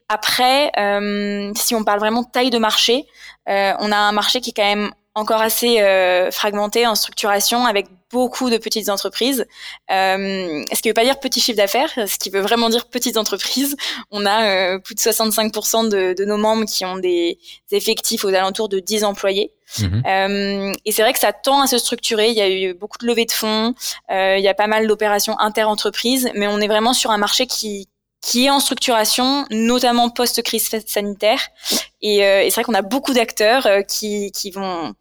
Après, 0.08 0.70
euh, 0.79 1.53
si 1.56 1.75
on 1.75 1.82
parle 1.82 1.99
vraiment 1.99 2.23
de 2.23 2.31
taille 2.31 2.50
de 2.50 2.58
marché, 2.58 3.06
euh, 3.49 3.73
on 3.81 3.91
a 3.91 3.97
un 3.97 4.12
marché 4.12 4.41
qui 4.41 4.50
est 4.50 4.55
quand 4.55 4.62
même 4.62 4.93
encore 5.17 5.41
assez 5.41 5.81
euh, 5.81 6.31
fragmenté 6.31 6.87
en 6.87 6.95
structuration 6.95 7.65
avec 7.65 7.87
beaucoup 8.13 8.51
de 8.51 8.59
petites 8.59 8.91
entreprises. 8.91 9.47
Euh, 9.91 10.63
ce 10.73 10.83
qui 10.83 10.89
veut 10.89 10.95
pas 10.95 11.05
dire 11.05 11.19
petit 11.19 11.41
chiffre 11.41 11.57
d'affaires, 11.57 11.91
ce 11.95 12.19
qui 12.19 12.29
veut 12.29 12.43
vraiment 12.43 12.69
dire 12.69 12.85
petites 12.87 13.17
entreprises. 13.17 13.77
On 14.11 14.27
a 14.27 14.45
euh, 14.45 14.79
plus 14.79 14.95
de 14.95 15.01
65% 15.01 15.89
de, 15.89 16.13
de, 16.13 16.25
nos 16.27 16.37
membres 16.37 16.67
qui 16.67 16.85
ont 16.85 16.99
des 16.99 17.39
effectifs 17.73 18.25
aux 18.27 18.29
alentours 18.29 18.69
de 18.69 18.79
10 18.79 19.05
employés. 19.05 19.53
Mhm. 19.81 20.03
Euh, 20.07 20.73
et 20.85 20.93
c'est 20.93 21.01
vrai 21.03 21.15
que 21.15 21.19
ça 21.19 21.33
tend 21.33 21.62
à 21.62 21.67
se 21.67 21.79
structurer. 21.79 22.29
Il 22.29 22.37
y 22.37 22.43
a 22.43 22.51
eu 22.51 22.75
beaucoup 22.75 22.99
de 22.99 23.07
levées 23.07 23.25
de 23.25 23.33
fonds, 23.33 23.75
euh, 24.11 24.37
il 24.39 24.45
y 24.45 24.49
a 24.49 24.55
pas 24.55 24.67
mal 24.67 24.87
d'opérations 24.87 25.39
inter-entreprises, 25.41 26.31
mais 26.35 26.47
on 26.47 26.61
est 26.61 26.69
vraiment 26.69 26.93
sur 26.93 27.11
un 27.11 27.19
marché 27.19 27.47
qui, 27.47 27.89
qui 28.21 28.45
est 28.47 28.51
en 28.51 28.61
structuration, 28.61 29.47
notamment 29.51 30.11
post-crise 30.11 30.69
sanitaire. 30.87 31.41
Et, 32.03 32.25
euh, 32.25 32.43
et 32.43 32.51
c'est 32.51 32.57
vrai 32.57 32.65
qu'on 32.65 32.75
a 32.75 32.83
beaucoup 32.83 33.15
d'acteurs 33.15 33.67
qui, 33.89 34.31
qui 34.33 34.51
vont 34.51 34.95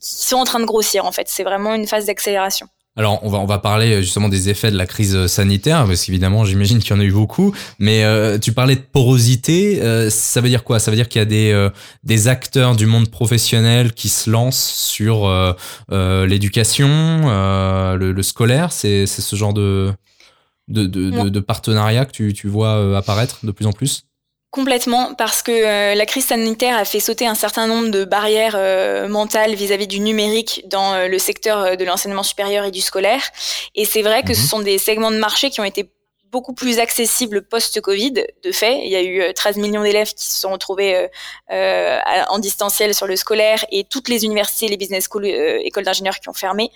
qui 0.00 0.26
sont 0.26 0.36
en 0.36 0.44
train 0.44 0.60
de 0.60 0.64
grossir 0.64 1.04
en 1.04 1.12
fait. 1.12 1.28
C'est 1.28 1.44
vraiment 1.44 1.74
une 1.74 1.86
phase 1.86 2.06
d'accélération. 2.06 2.68
Alors, 2.96 3.18
on 3.24 3.28
va, 3.28 3.38
on 3.38 3.44
va 3.44 3.58
parler 3.58 4.02
justement 4.02 4.28
des 4.28 4.50
effets 4.50 4.70
de 4.70 4.76
la 4.76 4.86
crise 4.86 5.26
sanitaire, 5.26 5.84
parce 5.84 6.04
qu'évidemment, 6.04 6.44
j'imagine 6.44 6.78
qu'il 6.78 6.90
y 6.90 6.92
en 6.92 7.00
a 7.00 7.04
eu 7.04 7.10
beaucoup. 7.10 7.52
Mais 7.80 8.04
euh, 8.04 8.38
tu 8.38 8.52
parlais 8.52 8.76
de 8.76 8.82
porosité, 8.82 9.82
euh, 9.82 10.10
ça 10.10 10.40
veut 10.40 10.48
dire 10.48 10.62
quoi? 10.62 10.78
Ça 10.78 10.92
veut 10.92 10.96
dire 10.96 11.08
qu'il 11.08 11.18
y 11.18 11.22
a 11.22 11.24
des, 11.24 11.50
euh, 11.50 11.70
des 12.04 12.28
acteurs 12.28 12.76
du 12.76 12.86
monde 12.86 13.10
professionnel 13.10 13.94
qui 13.94 14.08
se 14.08 14.30
lancent 14.30 14.72
sur 14.72 15.28
l'éducation, 15.90 16.86
le, 17.96 18.12
le, 18.12 18.22
scolaire? 18.22 18.70
C'est 18.70 19.06
ce 19.06 19.36
genre 19.36 19.54
de, 19.54 19.92
de, 20.68 20.86
de, 20.86 21.28
de, 21.28 21.40
partenariat 21.40 22.04
que 22.04 22.12
tu, 22.12 22.32
tu 22.32 22.46
vois 22.46 22.96
apparaître 22.96 23.44
de 23.44 23.50
plus 23.50 23.66
en 23.66 23.72
plus? 23.72 24.04
Complètement, 24.54 25.14
parce 25.14 25.42
que 25.42 25.50
euh, 25.50 25.96
la 25.96 26.06
crise 26.06 26.26
sanitaire 26.26 26.78
a 26.78 26.84
fait 26.84 27.00
sauter 27.00 27.26
un 27.26 27.34
certain 27.34 27.66
nombre 27.66 27.88
de 27.88 28.04
barrières 28.04 28.54
euh, 28.54 29.08
mentales 29.08 29.56
vis-à-vis 29.56 29.88
du 29.88 29.98
numérique 29.98 30.62
dans 30.68 30.94
euh, 30.94 31.08
le 31.08 31.18
secteur 31.18 31.76
de 31.76 31.84
l'enseignement 31.84 32.22
supérieur 32.22 32.64
et 32.64 32.70
du 32.70 32.80
scolaire. 32.80 33.20
Et 33.74 33.84
c'est 33.84 34.02
vrai 34.02 34.22
que 34.22 34.32
ce 34.32 34.42
mhm. 34.42 34.46
sont 34.46 34.60
des 34.60 34.78
segments 34.78 35.10
de 35.10 35.16
marché 35.16 35.50
qui 35.50 35.60
ont 35.60 35.64
été 35.64 35.90
beaucoup 36.30 36.54
plus 36.54 36.78
accessibles 36.78 37.42
post-Covid. 37.42 38.12
De 38.44 38.52
fait, 38.52 38.78
il 38.84 38.92
y 38.92 38.94
a 38.94 39.02
eu 39.02 39.34
13 39.34 39.56
millions 39.56 39.82
d'élèves 39.82 40.14
qui 40.14 40.24
se 40.24 40.40
sont 40.40 40.52
retrouvés 40.52 41.08
en 41.50 42.38
distanciel 42.40 42.92
sur 42.92 43.06
le 43.06 43.14
scolaire 43.14 43.64
et 43.70 43.84
toutes 43.84 44.08
les 44.08 44.24
universités, 44.24 44.66
les 44.66 44.76
business 44.76 45.08
schools, 45.08 45.26
écoles 45.26 45.84
d'ingénieurs 45.84 46.18
qui 46.18 46.28
ont 46.28 46.32
fermé. 46.32 46.72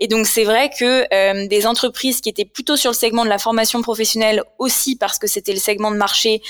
Et 0.00 0.08
donc 0.08 0.26
c'est 0.26 0.44
vrai 0.44 0.70
que 0.70 1.46
des 1.48 1.66
entreprises 1.66 2.22
qui 2.22 2.30
étaient 2.30 2.46
plutôt 2.46 2.76
sur 2.76 2.92
le 2.92 2.96
segment 2.96 3.24
de 3.24 3.28
la 3.28 3.36
formation 3.36 3.82
professionnelle 3.82 4.42
aussi 4.58 4.96
parce 4.96 5.18
que 5.18 5.26
c'était 5.26 5.52
le 5.52 5.60
segment 5.60 5.90
de 5.90 5.98
marché 5.98 6.40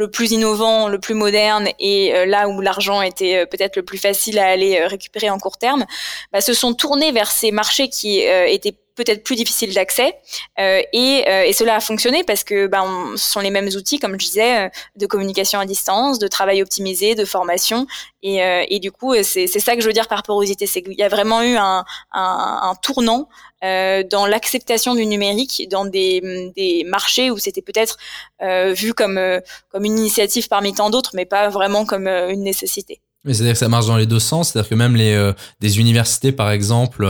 le 0.00 0.10
plus 0.10 0.32
innovant, 0.32 0.88
le 0.88 0.98
plus 0.98 1.12
moderne 1.12 1.68
et 1.78 2.14
euh, 2.14 2.24
là 2.24 2.48
où 2.48 2.62
l'argent 2.62 3.02
était 3.02 3.36
euh, 3.36 3.44
peut-être 3.44 3.76
le 3.76 3.82
plus 3.82 3.98
facile 3.98 4.38
à 4.38 4.46
aller 4.46 4.80
euh, 4.80 4.86
récupérer 4.86 5.28
en 5.28 5.38
court 5.38 5.58
terme, 5.58 5.84
bah, 6.32 6.40
se 6.40 6.54
sont 6.54 6.72
tournés 6.72 7.12
vers 7.12 7.30
ces 7.30 7.50
marchés 7.50 7.90
qui 7.90 8.20
étaient 8.20 8.76
peut-être 8.94 9.22
plus 9.22 9.36
difficiles 9.36 9.74
d'accès 9.74 10.14
et, 10.58 11.24
et, 11.48 11.52
cela 11.52 11.76
a 11.76 11.80
fonctionné 11.80 12.22
parce 12.24 12.44
que 12.44 12.66
bah, 12.66 12.84
ce 13.16 13.30
sont 13.30 13.40
les 13.40 13.50
mêmes 13.50 13.68
outils, 13.68 13.98
comme 13.98 14.12
je 14.12 14.26
disais, 14.26 14.70
de 14.96 15.06
communication 15.06 15.58
à 15.58 15.64
distance, 15.64 16.18
de 16.18 16.28
travail 16.28 16.62
optimisé, 16.62 17.14
de 17.14 17.24
formation 17.24 17.86
et, 18.22 18.40
et 18.68 18.78
du 18.78 18.92
coup 18.92 19.14
c'est 19.22 19.46
ça 19.46 19.74
que 19.74 19.80
je 19.80 19.86
veux 19.86 19.92
dire 19.92 20.08
par 20.08 20.22
porosité, 20.22 20.66
c'est 20.66 20.82
qu'il 20.82 20.98
y 20.98 21.02
a 21.02 21.08
vraiment 21.08 21.42
eu 21.42 21.56
un, 21.56 21.84
un, 22.12 22.60
un 22.62 22.74
tournant 22.82 23.28
euh, 23.64 24.02
dans 24.10 24.26
l'acceptation 24.26 24.94
du 24.94 25.04
numérique 25.06 25.66
dans 25.70 25.84
des, 25.84 26.52
des 26.56 26.84
marchés 26.84 27.30
où 27.30 27.38
c'était 27.38 27.62
peut-être 27.62 27.98
euh, 28.42 28.72
vu 28.72 28.94
comme, 28.94 29.18
euh, 29.18 29.40
comme 29.68 29.84
une 29.84 29.98
initiative 29.98 30.48
parmi 30.48 30.72
tant 30.72 30.90
d'autres, 30.90 31.10
mais 31.14 31.26
pas 31.26 31.48
vraiment 31.50 31.84
comme 31.84 32.06
euh, 32.06 32.30
une 32.30 32.42
nécessité. 32.42 33.00
C'est-à-dire 33.26 33.52
que 33.52 33.58
ça 33.58 33.68
marche 33.68 33.86
dans 33.86 33.98
les 33.98 34.06
deux 34.06 34.18
sens, 34.18 34.50
c'est-à-dire 34.50 34.70
que 34.70 34.74
même 34.74 34.96
les, 34.96 35.32
des 35.60 35.78
universités, 35.78 36.32
par 36.32 36.50
exemple, 36.50 37.06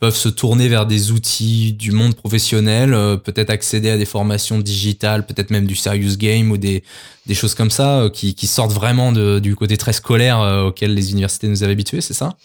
peuvent 0.00 0.16
se 0.16 0.28
tourner 0.28 0.66
vers 0.66 0.86
des 0.86 1.12
outils 1.12 1.72
du 1.72 1.92
monde 1.92 2.16
professionnel, 2.16 2.90
peut-être 3.22 3.50
accéder 3.50 3.90
à 3.90 3.96
des 3.96 4.06
formations 4.06 4.58
digitales, 4.58 5.24
peut-être 5.24 5.50
même 5.50 5.66
du 5.66 5.76
serious 5.76 6.16
game 6.16 6.50
ou 6.50 6.56
des, 6.56 6.82
des 7.26 7.34
choses 7.34 7.54
comme 7.54 7.70
ça 7.70 8.08
qui, 8.12 8.34
qui 8.34 8.48
sortent 8.48 8.72
vraiment 8.72 9.12
de, 9.12 9.38
du 9.38 9.54
côté 9.54 9.76
très 9.76 9.92
scolaire 9.92 10.40
auquel 10.66 10.94
les 10.94 11.12
universités 11.12 11.46
nous 11.46 11.62
avaient 11.62 11.74
habitués, 11.74 12.00
c'est 12.00 12.12
ça? 12.12 12.36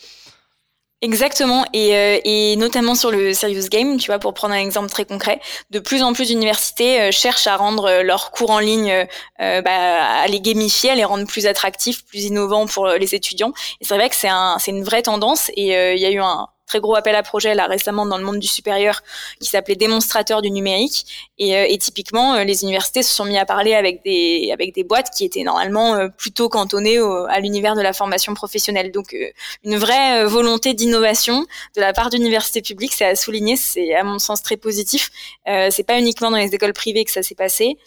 Exactement, 1.01 1.65
et, 1.71 1.95
euh, 1.95 2.19
et, 2.25 2.57
notamment 2.57 2.93
sur 2.93 3.09
le 3.09 3.33
serious 3.33 3.69
game, 3.71 3.97
tu 3.97 4.07
vois, 4.07 4.19
pour 4.19 4.33
prendre 4.33 4.53
un 4.53 4.57
exemple 4.57 4.89
très 4.89 5.05
concret, 5.05 5.39
de 5.69 5.79
plus 5.79 6.03
en 6.03 6.11
plus 6.11 6.27
d'universités 6.27 6.99
euh, 6.99 7.11
cherchent 7.11 7.47
à 7.47 7.55
rendre 7.55 7.85
euh, 7.85 8.03
leurs 8.03 8.31
cours 8.31 8.49
en 8.49 8.59
ligne, 8.59 9.07
bah, 9.39 9.61
à 9.65 10.27
les 10.27 10.41
gamifier, 10.41 10.89
à 10.89 10.95
les 10.95 11.05
rendre 11.05 11.25
plus 11.25 11.47
attractifs, 11.47 12.05
plus 12.05 12.25
innovants 12.25 12.67
pour 12.67 12.85
les 12.89 13.15
étudiants. 13.15 13.53
Et 13.79 13.85
c'est 13.85 13.95
vrai 13.95 14.09
que 14.09 14.15
c'est 14.15 14.27
un, 14.27 14.57
c'est 14.59 14.71
une 14.71 14.83
vraie 14.83 15.01
tendance, 15.01 15.49
et 15.55 15.67
il 15.67 15.99
y 15.99 16.05
a 16.05 16.11
eu 16.11 16.19
un, 16.19 16.47
très 16.69 16.79
gros 16.79 16.95
appel 16.95 17.15
à 17.15 17.23
projet 17.23 17.55
là 17.55 17.65
récemment 17.65 18.05
dans 18.05 18.17
le 18.17 18.23
monde 18.23 18.39
du 18.39 18.47
supérieur 18.47 19.01
qui 19.41 19.49
s'appelait 19.49 19.75
démonstrateur 19.75 20.41
du 20.41 20.51
numérique 20.51 21.28
et, 21.39 21.55
euh, 21.55 21.65
et 21.67 21.77
typiquement 21.77 22.35
euh, 22.35 22.43
les 22.43 22.63
universités 22.63 23.01
se 23.01 23.13
sont 23.13 23.25
mis 23.25 23.37
à 23.37 23.45
parler 23.45 23.73
avec 23.73 24.03
des 24.03 24.51
avec 24.53 24.75
des 24.75 24.83
boîtes 24.83 25.09
qui 25.15 25.23
étaient 25.23 25.43
normalement 25.43 25.95
euh, 25.95 26.09
plutôt 26.09 26.49
cantonnées 26.49 26.99
à 27.29 27.39
l'univers 27.39 27.75
de 27.75 27.81
la 27.81 27.93
formation 27.93 28.33
professionnelle. 28.33 28.91
Donc 28.91 29.15
une 29.63 29.77
vraie 29.77 30.25
volonté 30.25 30.73
d'innovation 30.73 31.45
de 31.75 31.81
la 31.81 31.93
part 31.93 32.09
d'universités 32.09 32.61
publiques 32.61 32.93
c'est 32.93 33.05
à 33.05 33.15
souligner 33.15 33.55
c'est 33.55 33.95
à 33.95 34.03
mon 34.03 34.19
sens 34.19 34.43
très 34.43 34.57
positif. 34.57 35.09
Euh, 35.47 35.69
c'est 35.71 35.83
pas 35.83 35.97
uniquement 35.97 36.29
dans 36.29 36.37
les 36.37 36.53
écoles 36.53 36.73
privées 36.73 37.05
que 37.05 37.11
ça 37.11 37.23
s'est 37.23 37.35
passé. 37.35 37.77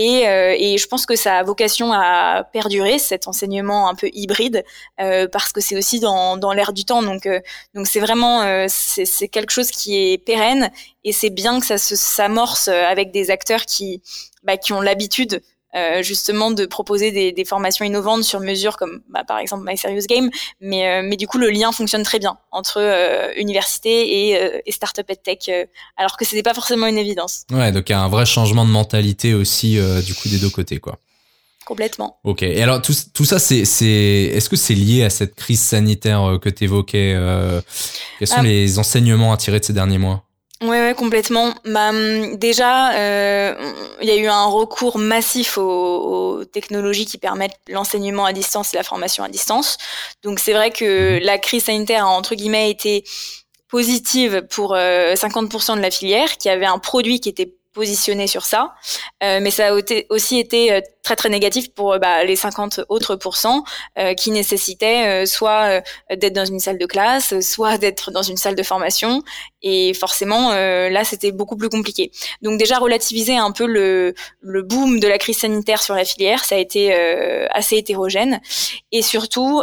Et, 0.00 0.28
euh, 0.28 0.54
et, 0.56 0.78
je 0.78 0.86
pense 0.86 1.06
que 1.06 1.16
ça 1.16 1.38
a 1.38 1.42
vocation 1.42 1.92
à 1.92 2.44
perdurer 2.52 3.00
cet 3.00 3.26
enseignement 3.26 3.88
un 3.88 3.96
peu 3.96 4.08
hybride 4.12 4.64
euh, 5.00 5.26
parce 5.26 5.52
que 5.52 5.60
c'est 5.60 5.76
aussi 5.76 5.98
dans, 5.98 6.36
dans 6.36 6.52
l'air 6.52 6.72
du 6.72 6.84
temps. 6.84 7.02
Donc 7.02 7.26
euh, 7.26 7.40
donc 7.74 7.88
c'est 7.88 7.98
vraiment 7.98 8.66
c'est 8.68 9.26
quelque 9.26 9.50
chose 9.50 9.72
qui 9.72 9.96
est 9.96 10.18
pérenne 10.18 10.70
et 11.08 11.12
c'est 11.12 11.30
bien 11.30 11.60
que 11.60 11.66
ça 11.66 11.78
s'amorce 11.78 12.68
avec 12.68 13.10
des 13.10 13.30
acteurs 13.30 13.64
qui 13.64 14.02
bah, 14.44 14.56
qui 14.56 14.72
ont 14.72 14.80
l'habitude 14.80 15.42
euh, 15.76 16.02
justement 16.02 16.50
de 16.50 16.64
proposer 16.64 17.12
des, 17.12 17.30
des, 17.30 17.44
formations 17.44 17.84
innovantes 17.84 18.24
sur 18.24 18.40
mesure 18.40 18.78
comme 18.78 19.00
bah, 19.10 19.22
par 19.28 19.38
exemple 19.38 19.64
My 19.66 19.76
Serious 19.76 20.06
Game. 20.08 20.30
Mais 20.62 20.88
euh, 20.88 21.02
mais 21.04 21.16
du 21.16 21.26
coup 21.26 21.36
le 21.36 21.50
lien 21.50 21.72
fonctionne 21.72 22.04
très 22.04 22.18
bien 22.18 22.38
entre 22.52 22.78
euh, 22.80 23.32
université 23.36 24.30
et, 24.30 24.60
et 24.64 24.72
startup 24.72 25.04
et 25.10 25.16
tech 25.16 25.68
alors 25.98 26.16
que 26.16 26.24
c'était 26.24 26.42
pas 26.42 26.54
forcément 26.54 26.86
une 26.86 26.96
évidence. 26.96 27.42
Ouais 27.50 27.70
donc 27.70 27.90
il 27.90 27.92
y 27.92 27.94
a 27.94 28.00
un 28.00 28.08
vrai 28.08 28.24
changement 28.24 28.64
de 28.64 28.70
mentalité 28.70 29.34
aussi 29.34 29.78
du 30.06 30.14
coup 30.14 30.28
des 30.28 30.38
deux 30.38 30.50
côtés 30.50 30.78
quoi. 30.78 30.96
Complètement. 31.66 32.18
Ok. 32.24 32.42
Et 32.44 32.62
alors 32.62 32.80
tout, 32.80 32.94
tout 33.12 33.26
ça 33.26 33.38
c'est 33.38 33.66
c'est 33.66 33.86
est-ce 33.86 34.48
que 34.48 34.56
c'est 34.56 34.74
lié 34.74 35.04
à 35.04 35.10
cette 35.10 35.34
crise 35.34 35.60
sanitaire 35.60 36.38
que 36.40 36.48
tu 36.48 36.64
évoquais 36.64 37.14
quels 38.18 38.28
sont 38.28 38.36
ah. 38.38 38.42
les 38.42 38.78
enseignements 38.78 39.34
à 39.34 39.36
tirer 39.36 39.60
de 39.60 39.64
ces 39.66 39.74
derniers 39.74 39.98
mois? 39.98 40.24
Ouais, 40.60 40.80
ouais, 40.80 40.94
complètement. 40.96 41.54
Bah, 41.64 41.90
hum, 41.90 42.36
déjà, 42.36 42.92
euh, 42.94 43.72
il 44.00 44.08
y 44.08 44.10
a 44.10 44.16
eu 44.16 44.26
un 44.26 44.46
recours 44.46 44.98
massif 44.98 45.56
aux, 45.56 46.44
technologies 46.52 47.06
qui 47.06 47.18
permettent 47.18 47.58
l'enseignement 47.68 48.24
à 48.24 48.32
distance 48.32 48.74
et 48.74 48.76
la 48.76 48.82
formation 48.82 49.22
à 49.22 49.28
distance. 49.28 49.78
Donc, 50.24 50.40
c'est 50.40 50.52
vrai 50.52 50.70
que 50.70 51.18
mhm. 51.18 51.24
la 51.24 51.38
crise 51.38 51.64
sanitaire 51.64 52.04
a 52.04 52.08
entre 52.08 52.34
guillemets 52.34 52.70
été 52.70 53.04
positive 53.68 54.42
pour 54.50 54.74
50% 54.74 55.72
euh, 55.72 55.76
de 55.76 55.80
la 55.80 55.90
filière, 55.90 56.38
qui 56.38 56.48
avait 56.48 56.66
un 56.66 56.78
produit 56.78 57.20
qui 57.20 57.28
était 57.28 57.54
positionné 57.72 58.26
sur 58.26 58.44
ça, 58.44 58.74
euh, 59.22 59.40
mais 59.40 59.50
ça 59.50 59.68
a 59.68 59.72
aussi 60.10 60.38
été 60.38 60.72
euh, 60.72 60.80
très 61.02 61.16
très 61.16 61.28
négatif 61.28 61.72
pour 61.72 61.92
euh, 61.92 61.98
bah, 61.98 62.24
les 62.24 62.34
50 62.36 62.80
autres 62.88 63.14
pourcents 63.16 63.62
euh, 63.98 64.14
qui 64.14 64.30
nécessitaient 64.30 65.26
soit 65.26 65.82
d'être 66.10 66.32
dans 66.32 66.44
une 66.44 66.60
salle 66.60 66.78
de 66.78 66.86
classe, 66.86 67.38
soit 67.40 67.78
d'être 67.78 68.10
dans 68.10 68.22
une 68.22 68.36
salle 68.36 68.54
de 68.54 68.62
formation, 68.62 69.22
et 69.62 69.94
forcément 69.94 70.50
là 70.50 71.04
c'était 71.04 71.32
beaucoup 71.32 71.56
plus 71.56 71.68
compliqué. 71.68 72.10
Donc 72.42 72.58
déjà 72.58 72.78
relativiser 72.78 73.36
un 73.36 73.52
peu 73.52 73.66
le, 73.66 74.14
le 74.40 74.62
boom 74.62 75.00
de 75.00 75.08
la 75.08 75.18
crise 75.18 75.38
sanitaire 75.38 75.82
sur 75.82 75.94
la 75.94 76.04
filière, 76.04 76.44
ça 76.44 76.54
a 76.54 76.58
été 76.58 76.92
assez 77.52 77.76
hétérogène, 77.76 78.40
et 78.92 79.02
surtout 79.02 79.62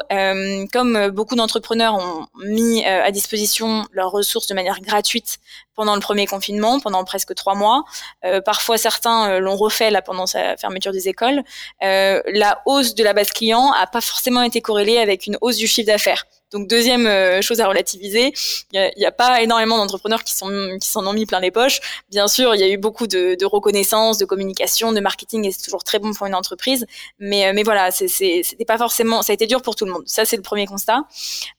comme 0.72 1.10
beaucoup 1.10 1.36
d'entrepreneurs 1.36 1.96
ont 1.96 2.28
mis 2.44 2.86
à 2.86 3.12
disposition 3.12 3.86
leurs 3.92 4.12
ressources 4.12 4.48
de 4.48 4.54
manière 4.54 4.82
gratuite 4.82 5.40
pendant 5.76 5.94
le 5.96 6.02
premier 6.02 6.26
confinement, 6.26 6.80
pendant 6.80 7.04
presque 7.04 7.36
trois 7.36 7.56
mois. 7.56 7.84
Parfois, 8.44 8.78
certains 8.78 9.40
l'ont 9.40 9.56
refait 9.56 9.92
là 9.92 10.02
pendant 10.02 10.26
sa 10.26 10.58
fermeture 10.58 10.92
des 10.92 11.08
écoles. 11.08 11.44
Euh, 11.84 12.22
la 12.28 12.62
hausse 12.66 12.96
de 12.96 13.04
la 13.04 13.14
base 13.14 13.32
client 13.32 13.72
a 13.72 13.88
pas 13.88 14.02
forcément 14.02 14.42
été 14.42 14.62
corrélée 14.62 14.98
avec 14.98 15.28
une 15.28 15.38
hausse 15.42 15.58
du 15.58 15.68
chiffre 15.68 15.88
d'affaires. 15.88 16.26
Donc 16.52 16.68
deuxième 16.68 17.08
euh, 17.08 17.42
chose 17.42 17.60
à 17.60 17.68
relativiser, 17.68 18.34
il 18.72 18.92
n'y 18.98 19.06
a, 19.06 19.12
pas 19.12 19.42
énormément 19.42 19.78
d'entrepreneurs 19.78 20.24
qui 20.24 20.34
sont 20.34 20.78
qui 20.80 20.88
s'en 20.88 21.06
ont 21.06 21.14
mis 21.14 21.26
plein 21.26 21.40
les 21.40 21.52
poches. 21.52 21.80
Bien 22.10 22.28
sûr, 22.28 22.56
il 22.56 22.62
y 22.62 22.64
a 22.64 22.70
eu 22.70 22.78
beaucoup 22.78 23.08
de, 23.08 23.36
de 23.36 23.46
reconnaissance, 23.46 24.18
de 24.18 24.26
communication, 24.26 24.92
de 24.94 25.00
marketing, 25.00 25.46
et 25.46 25.52
c'est 25.52 25.64
toujours 25.64 25.84
très 25.84 26.00
bon 26.00 26.14
pour 26.14 26.28
une 26.28 26.36
entreprise. 26.36 26.86
Mais 27.20 27.48
euh, 27.48 27.52
mais 27.54 27.64
voilà, 27.64 27.92
c'était 27.92 28.66
pas 28.66 28.78
forcément, 28.78 29.22
ça 29.22 29.32
a 29.32 29.34
été 29.34 29.48
dur 29.48 29.62
pour 29.62 29.76
tout 29.76 29.86
le 29.86 29.92
monde. 29.92 30.04
Ça 30.06 30.26
c'est 30.26 30.38
le 30.38 30.44
premier 30.44 30.68
constat. 30.68 31.04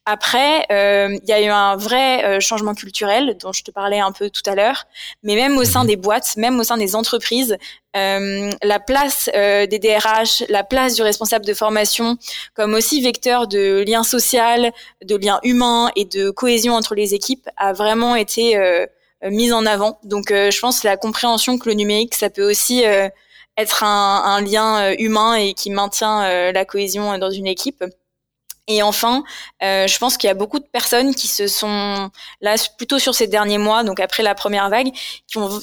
Après, 0.04 0.64
il 0.70 1.28
y 1.28 1.32
a 1.32 1.40
eu 1.40 1.48
un 1.48 1.76
vrai 1.76 2.40
changement 2.40 2.74
culturel 2.74 3.36
dont 3.40 3.52
je 3.52 3.64
te 3.64 3.70
parlais 3.70 3.98
un 3.98 4.12
peu 4.12 4.30
tout 4.30 4.42
à 4.46 4.54
l'heure, 4.54 4.84
mais 5.22 5.34
même 5.34 5.56
au 5.58 5.64
sein 5.64 5.82
mhm. 5.82 5.88
des 5.88 5.96
boîtes, 5.96 6.36
même 6.36 6.58
au 6.60 6.62
sein 6.62 6.76
des 6.76 6.94
entreprises, 6.94 7.56
euh, 7.96 8.50
la 8.62 8.78
place 8.78 9.30
euh, 9.34 9.66
des 9.66 9.78
DRH, 9.78 10.44
la 10.48 10.64
place 10.64 10.94
du 10.94 11.02
responsable 11.02 11.46
de 11.46 11.54
formation, 11.54 12.18
comme 12.54 12.74
aussi 12.74 13.00
vecteur 13.00 13.48
de 13.48 13.84
lien 13.86 14.02
social, 14.02 14.72
de 15.02 15.16
lien 15.16 15.40
humain 15.42 15.90
et 15.96 16.04
de 16.04 16.30
cohésion 16.30 16.74
entre 16.74 16.94
les 16.94 17.14
équipes, 17.14 17.48
a 17.56 17.72
vraiment 17.72 18.14
été 18.14 18.56
euh, 18.56 18.86
mise 19.24 19.52
en 19.52 19.64
avant. 19.64 19.98
Donc, 20.04 20.26
je 20.28 20.60
pense 20.60 20.84
la 20.84 20.96
compréhension 20.96 21.58
que 21.58 21.68
le 21.68 21.74
numérique, 21.74 22.14
ça 22.14 22.28
peut 22.28 22.48
aussi 22.48 22.84
être 23.56 23.82
un, 23.82 24.40
lien 24.42 24.92
humain 24.98 25.34
et 25.34 25.54
qui 25.54 25.70
maintient 25.70 26.52
la 26.52 26.64
cohésion 26.66 27.16
dans 27.18 27.30
une 27.30 27.46
équipe. 27.46 27.82
Et 28.68 28.82
enfin, 28.82 29.24
je 29.62 29.98
pense 29.98 30.18
qu'il 30.18 30.28
y 30.28 30.30
a 30.30 30.34
beaucoup 30.34 30.60
de 30.60 30.66
personnes 30.66 31.14
qui 31.14 31.28
se 31.28 31.48
sont 31.48 32.10
là 32.42 32.56
plutôt 32.76 32.98
sur 32.98 33.14
ces 33.14 33.26
derniers 33.26 33.58
mois, 33.58 33.84
donc 33.84 33.98
après 34.00 34.22
la 34.22 34.34
première 34.34 34.68
vague, 34.68 34.92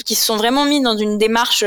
qui 0.03 0.15
se 0.15 0.25
sont 0.25 0.35
vraiment 0.35 0.65
mis 0.65 0.81
dans 0.81 0.97
une 0.97 1.19
démarche 1.19 1.63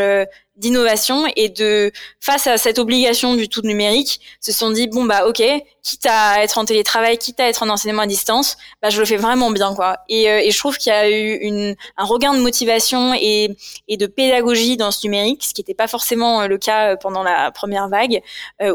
d'innovation 0.57 1.25
et 1.37 1.49
de 1.49 1.93
face 2.21 2.47
à 2.47 2.57
cette 2.57 2.79
obligation 2.79 3.35
du 3.35 3.49
tout 3.49 3.63
numérique, 3.63 4.21
se 4.41 4.53
sont 4.53 4.71
dit 4.71 4.89
bon 4.89 5.05
bah 5.05 5.27
ok, 5.27 5.43
quitte 5.83 6.07
à 6.07 6.43
être 6.43 6.59
en 6.59 6.65
télétravail, 6.65 7.19
quitte 7.19 7.39
à 7.41 7.49
être 7.49 7.63
en 7.63 7.69
enseignement 7.69 8.03
à 8.03 8.07
distance, 8.07 8.57
bah 8.83 8.89
je 8.89 8.99
le 8.99 9.07
fais 9.07 9.17
vraiment 9.17 9.51
bien 9.51 9.75
quoi. 9.75 9.99
Et, 10.09 10.31
euh, 10.31 10.41
et 10.41 10.51
je 10.51 10.59
trouve 10.59 10.79
qu'il 10.79 10.93
y 10.93 10.97
a 10.97 11.11
eu 11.11 11.35
une, 11.37 11.77
un 11.97 12.05
regain 12.05 12.35
de 12.35 12.41
motivation 12.41 13.15
et, 13.15 13.57
et 13.87 13.97
de 13.97 14.07
pédagogie 14.07 14.77
dans 14.77 14.91
ce 14.91 15.07
numérique, 15.07 15.45
ce 15.45 15.55
qui 15.55 15.61
n'était 15.61 15.75
pas 15.75 15.89
forcément 15.89 16.43
euh, 16.43 16.47
le 16.49 16.59
cas 16.59 16.93
euh, 16.93 16.97
pendant 16.97 17.23
la 17.23 17.51
première 17.51 17.89
vague, 17.89 18.21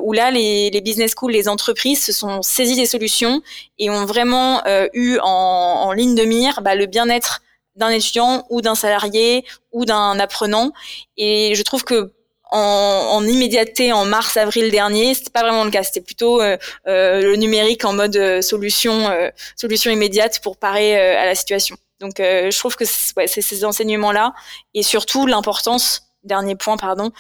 où 0.02 0.14
là 0.14 0.32
les, 0.32 0.70
les 0.70 0.82
business 0.82 1.12
schools, 1.12 1.32
les 1.32 1.50
entreprises 1.50 2.04
se 2.04 2.12
sont 2.14 2.42
saisies 2.42 2.76
des 2.76 2.86
solutions 2.86 3.42
et 3.80 3.90
ont 3.90 4.06
vraiment 4.06 4.62
eu 4.94 5.18
en, 5.22 5.28
en 5.28 5.92
ligne 5.92 6.16
de 6.16 6.24
mire 6.24 6.62
bah, 6.62 6.76
le 6.76 6.86
bien-être 6.86 7.42
d'un 7.82 7.90
étudiant 7.90 8.46
ou 8.50 8.62
d'un 8.62 8.76
salarié 8.76 9.44
ou 9.72 9.86
d'un 9.86 10.18
apprenant. 10.20 10.72
Et 11.18 11.54
je 11.56 11.64
trouve 11.64 11.84
que 11.84 12.14
en, 12.52 12.58
en, 12.58 13.26
immédiateté 13.26 13.94
en 13.94 14.06
mars 14.06 14.36
avril 14.36 14.72
dernier 14.72 15.14
c'était 15.14 15.30
pas 15.30 15.42
vraiment 15.42 15.64
le 15.64 15.72
cas. 15.72 15.84
C'était 15.84 16.02
plutôt 16.02 16.42
euh, 16.42 16.58
euh, 16.88 17.22
le 17.22 17.36
numérique 17.36 17.86
en 17.86 17.94
mode 17.94 18.16
euh, 18.16 18.42
solution 18.42 19.10
solution 19.56 19.92
immédiate 19.92 20.40
pour 20.42 20.58
parer 20.58 21.00
à 21.18 21.26
la 21.26 21.36
situation. 21.36 21.76
Donc 22.00 22.16
je 22.18 22.58
trouve 22.58 22.76
que 22.76 22.86
c'est 22.86 23.42
ces 23.42 23.66
enseignements 23.66 24.12
là 24.12 24.34
et 24.74 24.84
surtout 24.84 25.28
l'importance 25.28 26.04
dernier 26.24 26.56
point 26.56 26.78
pardon 26.78 27.12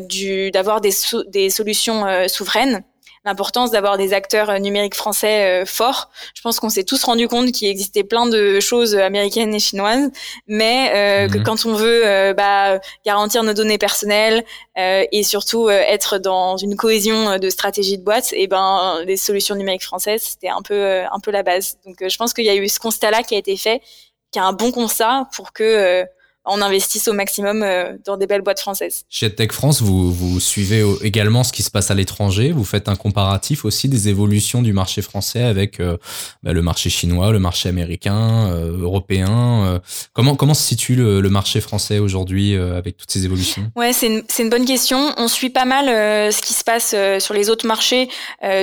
du 0.00 0.50
d'avoir 0.50 0.80
des, 0.80 0.92
des 1.28 1.50
solutions 1.50 2.04
souveraines 2.28 2.84
l'importance 3.24 3.70
d'avoir 3.70 3.98
des 3.98 4.12
acteurs 4.14 4.48
euh, 4.50 4.58
numériques 4.58 4.94
français 4.94 5.62
euh, 5.62 5.66
forts. 5.66 6.10
Je 6.34 6.40
pense 6.40 6.58
qu'on 6.58 6.70
s'est 6.70 6.84
tous 6.84 7.02
rendu 7.04 7.28
compte 7.28 7.52
qu'il 7.52 7.68
existait 7.68 8.04
plein 8.04 8.26
de 8.26 8.60
choses 8.60 8.94
américaines 8.96 9.54
et 9.54 9.58
chinoises, 9.58 10.10
mais 10.46 10.90
euh, 10.94 11.28
que 11.28 11.38
mhm. 11.38 11.44
quand 11.44 11.66
on 11.66 11.74
veut 11.74 12.32
bah, 12.34 12.78
garantir 13.04 13.42
nos 13.42 13.52
données 13.52 13.78
personnelles 13.78 14.44
et 14.76 15.22
surtout 15.22 15.68
être 15.68 16.18
dans 16.18 16.56
une 16.56 16.76
cohésion 16.76 17.38
de 17.38 17.50
stratégie 17.50 17.98
de 17.98 18.02
boîte, 18.02 18.32
et 18.32 18.44
eh 18.44 18.46
ben 18.46 19.02
les 19.04 19.16
solutions 19.16 19.54
numériques 19.54 19.84
françaises 19.84 20.22
c'était 20.22 20.48
un 20.48 20.62
peu 20.62 21.02
un 21.10 21.20
peu 21.20 21.30
la 21.30 21.42
base. 21.42 21.78
Donc 21.84 21.96
je 22.06 22.16
pense 22.16 22.32
qu'il 22.32 22.44
y 22.44 22.50
a 22.50 22.54
eu 22.54 22.68
ce 22.68 22.80
constat-là 22.80 23.22
qui 23.22 23.34
a 23.34 23.38
été 23.38 23.56
fait, 23.56 23.82
qui 24.30 24.38
est 24.38 24.42
un 24.42 24.52
bon 24.52 24.72
constat 24.72 25.28
pour 25.34 25.52
que 25.52 26.06
on 26.50 26.60
investisse 26.60 27.08
au 27.08 27.12
maximum 27.12 27.62
euh, 27.62 27.92
dans 28.04 28.16
des 28.16 28.26
belles 28.26 28.42
boîtes 28.42 28.60
françaises. 28.60 29.04
Chez 29.08 29.34
Tech 29.34 29.52
France, 29.52 29.80
vous, 29.80 30.12
vous 30.12 30.40
suivez 30.40 30.84
également 31.02 31.44
ce 31.44 31.52
qui 31.52 31.62
se 31.62 31.70
passe 31.70 31.90
à 31.90 31.94
l'étranger. 31.94 32.50
Vous 32.50 32.64
faites 32.64 32.88
un 32.88 32.96
comparatif 32.96 33.64
aussi 33.64 33.88
des 33.88 34.08
évolutions 34.08 34.60
du 34.60 34.72
marché 34.72 35.00
français 35.00 35.42
avec 35.42 35.80
euh, 35.80 35.96
bah, 36.42 36.52
le 36.52 36.62
marché 36.62 36.90
chinois, 36.90 37.30
le 37.30 37.38
marché 37.38 37.68
américain, 37.68 38.48
euh, 38.48 38.76
européen. 38.78 39.80
comment, 40.12 40.34
comment 40.34 40.54
se 40.54 40.62
situe 40.62 40.96
le, 40.96 41.30
marché 41.30 41.60
français 41.60 42.00
aujourd'hui 42.00 42.56
avec 42.56 42.96
toutes 42.96 43.10
ces 43.10 43.24
évolutions? 43.24 43.70
Ouais, 43.76 43.92
c'est 43.92 44.08
une, 44.08 44.22
une, 44.38 44.50
bonne 44.50 44.64
question. 44.64 45.14
On 45.16 45.28
suit 45.28 45.50
pas 45.50 45.64
mal 45.64 45.86
ce 45.86 46.42
qui 46.42 46.54
se 46.54 46.64
passe 46.64 46.94
sur 47.22 47.34
les 47.34 47.50
autres 47.50 47.66
marchés. 47.66 48.08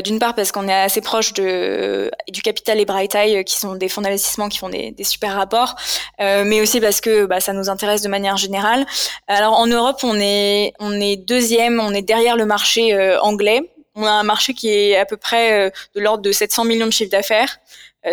D'une 0.03 0.20
part 0.20 0.36
parce 0.36 0.51
qu'on 0.51 0.67
est 0.67 0.74
assez 0.74 1.00
proche 1.00 1.34
de, 1.34 2.12
du 2.29 2.41
Capital 2.41 2.79
et 2.79 2.86
Bright 2.86 3.15
Eye, 3.15 3.46
qui 3.46 3.58
sont 3.58 3.75
des 3.75 3.88
fonds 3.88 4.01
d'investissement 4.01 4.50
qui 4.50 4.58
font 4.58 4.70
des, 4.70 4.91
des 4.91 5.03
super 5.06 5.36
rapports, 5.36 5.75
mais 6.20 6.60
aussi 6.60 6.82
parce 6.82 7.00
que 7.00 7.25
bah, 7.25 7.39
ça 7.39 7.53
nous 7.53 7.70
intéresse 7.70 7.76
de 7.77 8.07
manière 8.07 8.38
générale. 8.38 8.86
Alors 9.27 9.53
en 9.53 9.67
Europe, 9.67 10.00
on 10.03 10.19
est 10.19 10.74
on 10.79 11.00
est 11.00 11.15
deuxième, 11.15 11.79
on 11.79 11.93
est 11.93 12.01
derrière 12.01 12.36
le 12.36 12.46
marché 12.46 12.93
euh, 12.93 13.19
anglais. 13.22 13.62
On 13.96 14.05
a 14.05 14.12
un 14.12 14.24
marché 14.24 14.53
qui 14.53 14.69
est 14.69 14.96
à 14.96 15.05
peu 15.05 15.17
près 15.17 15.53
euh, 15.53 15.69
de 15.96 16.01
l'ordre 16.01 16.22
de 16.22 16.31
700 16.31 16.65
millions 16.65 16.86
de 16.86 16.91
chiffres 16.91 17.12
d'affaires. 17.12 17.60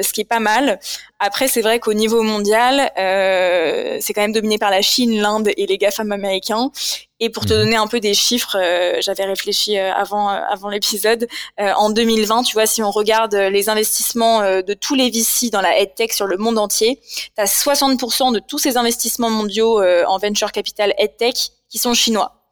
Ce 0.03 0.13
qui 0.13 0.21
est 0.23 0.29
pas 0.29 0.41
mal. 0.41 0.79
Après, 1.19 1.49
c'est 1.49 1.63
vrai 1.63 1.79
qu'au 1.81 1.95
niveau 1.95 2.23
mondial, 2.23 2.91
c'est 4.01 4.13
quand 4.15 4.21
même 4.21 4.33
dominé 4.33 4.59
par 4.59 4.71
la 4.71 4.83
Chine, 4.83 5.21
l'Inde 5.21 5.51
et 5.57 5.67
les 5.67 5.79
GAFAM 5.79 6.13
américains. 6.13 6.71
Et 7.21 7.31
pour 7.31 7.47
te 7.47 7.55
mhm. 7.55 7.61
donner 7.61 7.77
un 7.77 7.87
peu 7.87 8.01
des 8.01 8.15
chiffres, 8.15 8.57
j'avais 9.01 9.25
réfléchi 9.25 9.79
avant 9.79 10.29
avant 10.29 10.69
l'épisode. 10.69 11.27
en 11.59 11.91
2020, 11.91 12.43
tu 12.43 12.55
vois, 12.55 12.67
si 12.67 12.83
on 12.83 12.91
regarde 12.91 13.35
les 13.35 13.69
investissements 13.69 14.41
de 14.43 14.75
tous 14.75 14.95
les 14.95 15.11
VC 15.11 15.51
dans 15.51 15.61
la 15.61 15.79
EdTech 15.79 16.13
sur 16.13 16.27
le 16.27 16.37
monde 16.37 16.59
entier, 16.59 17.01
tu 17.05 17.43
as 17.43 17.47
60% 17.47 18.33
de 18.33 18.41
tous 18.41 18.59
ces 18.59 18.77
investissements 18.77 19.31
mondiaux 19.31 19.83
en 19.83 20.19
venture 20.19 20.53
capital 20.53 20.95
EdTech 20.99 21.51
qui 21.69 21.79
sont 21.79 21.95
chinois 21.95 22.45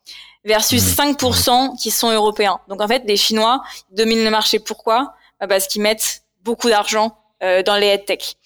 versus 0.44 0.82
5% 0.82 1.74
mmh. 1.74 1.76
qui 1.76 1.90
sont 1.90 2.10
européens. 2.10 2.60
Donc 2.68 2.80
en 2.80 2.88
fait, 2.88 3.02
les 3.06 3.16
Chinois 3.16 3.62
dominent 3.90 4.24
le 4.24 4.30
marché. 4.30 4.58
Pourquoi? 4.58 5.14
Bah, 5.40 5.46
Parce 5.46 5.66
qu'ils 5.66 5.82
mettent 5.82 6.22
beaucoup 6.42 6.68
d'argent 6.68 7.16
euh, 7.42 7.62
dans 7.62 7.76
les 7.76 7.86
headtech. 7.86 8.36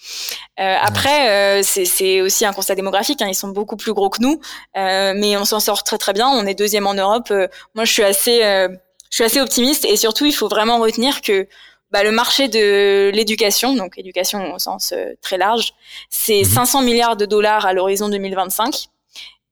Euh, 0.60 0.74
après, 0.80 1.60
euh, 1.60 1.62
c'est 1.62 2.20
aussi 2.20 2.44
un 2.44 2.52
constat 2.52 2.74
démographique. 2.74 3.22
Hein, 3.22 3.28
ils 3.28 3.34
sont 3.34 3.48
beaucoup 3.48 3.76
plus 3.76 3.92
gros 3.92 4.10
que 4.10 4.22
nous, 4.22 4.40
euh, 4.76 5.12
mais 5.16 5.36
on 5.36 5.44
s'en 5.44 5.60
sort 5.60 5.84
très 5.84 5.98
très 5.98 6.12
bien. 6.12 6.28
On 6.28 6.46
est 6.46 6.54
deuxième 6.54 6.86
en 6.86 6.94
Europe. 6.94 7.32
moi, 7.74 7.84
je 7.84 7.92
suis 7.92 8.04
assez, 8.04 8.40
je 8.40 8.76
suis 9.10 9.24
assez 9.24 9.40
optimiste 9.40 9.84
et 9.84 9.96
surtout, 9.96 10.26
il 10.26 10.32
faut 10.32 10.48
vraiment 10.48 10.78
retenir 10.78 11.20
que 11.20 11.46
bah, 11.90 12.02
le 12.02 12.10
marché 12.10 12.48
de 12.48 13.10
l'éducation, 13.14 13.74
donc 13.74 13.96
éducation 13.96 14.52
au 14.52 14.58
sens 14.58 14.92
très 15.22 15.38
large, 15.38 15.74
c'est 16.10 16.42
500 16.42 16.82
mmh. 16.82 16.84
milliards 16.84 17.16
de 17.16 17.26
dollars 17.26 17.64
à 17.66 17.72
l'horizon 17.72 18.08
2025. 18.08 18.88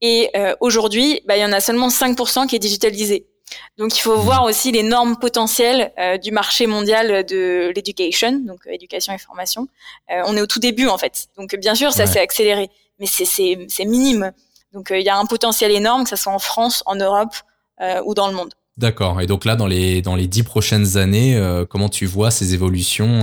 Et 0.00 0.30
euh, 0.36 0.54
aujourd'hui, 0.60 1.22
bah, 1.26 1.36
il 1.38 1.40
y 1.40 1.44
en 1.46 1.52
a 1.52 1.60
seulement 1.60 1.88
5% 1.88 2.46
qui 2.46 2.56
est 2.56 2.58
digitalisé. 2.58 3.26
Donc 3.78 3.96
il 3.96 4.00
faut 4.00 4.16
voir 4.16 4.44
aussi 4.44 4.72
l'énorme 4.72 5.16
potentiel 5.16 5.92
euh, 5.98 6.18
du 6.18 6.30
marché 6.30 6.66
mondial 6.66 7.24
de 7.26 7.72
l'éducation, 7.74 8.32
donc 8.40 8.66
euh, 8.66 8.72
éducation 8.72 9.12
et 9.12 9.18
formation. 9.18 9.68
on 10.08 10.36
est 10.36 10.40
au 10.40 10.46
tout 10.46 10.60
début 10.60 10.86
en 10.86 10.98
fait. 10.98 11.26
Donc 11.36 11.54
bien 11.56 11.74
sûr, 11.74 11.92
ça 11.92 12.06
s'est 12.06 12.20
accéléré, 12.20 12.70
mais 12.98 13.06
c'est 13.06 13.84
minime. 13.84 14.32
Donc 14.72 14.88
il 14.90 15.02
y 15.02 15.08
a 15.08 15.16
un 15.16 15.26
potentiel 15.26 15.70
énorme, 15.70 16.04
que 16.04 16.10
ce 16.10 16.16
soit 16.16 16.32
en 16.32 16.38
France, 16.38 16.82
en 16.86 16.96
Europe 16.96 17.34
ou 18.04 18.14
dans 18.14 18.28
le 18.28 18.34
monde. 18.34 18.52
D'accord. 18.76 19.20
Et 19.20 19.26
donc 19.26 19.44
là, 19.44 19.54
dans 19.54 19.68
les 19.68 20.02
dans 20.02 20.16
les 20.16 20.26
dix 20.26 20.42
prochaines 20.42 20.96
années, 20.96 21.40
comment 21.70 21.88
tu 21.88 22.06
vois 22.06 22.30
ces 22.30 22.54
évolutions 22.54 23.20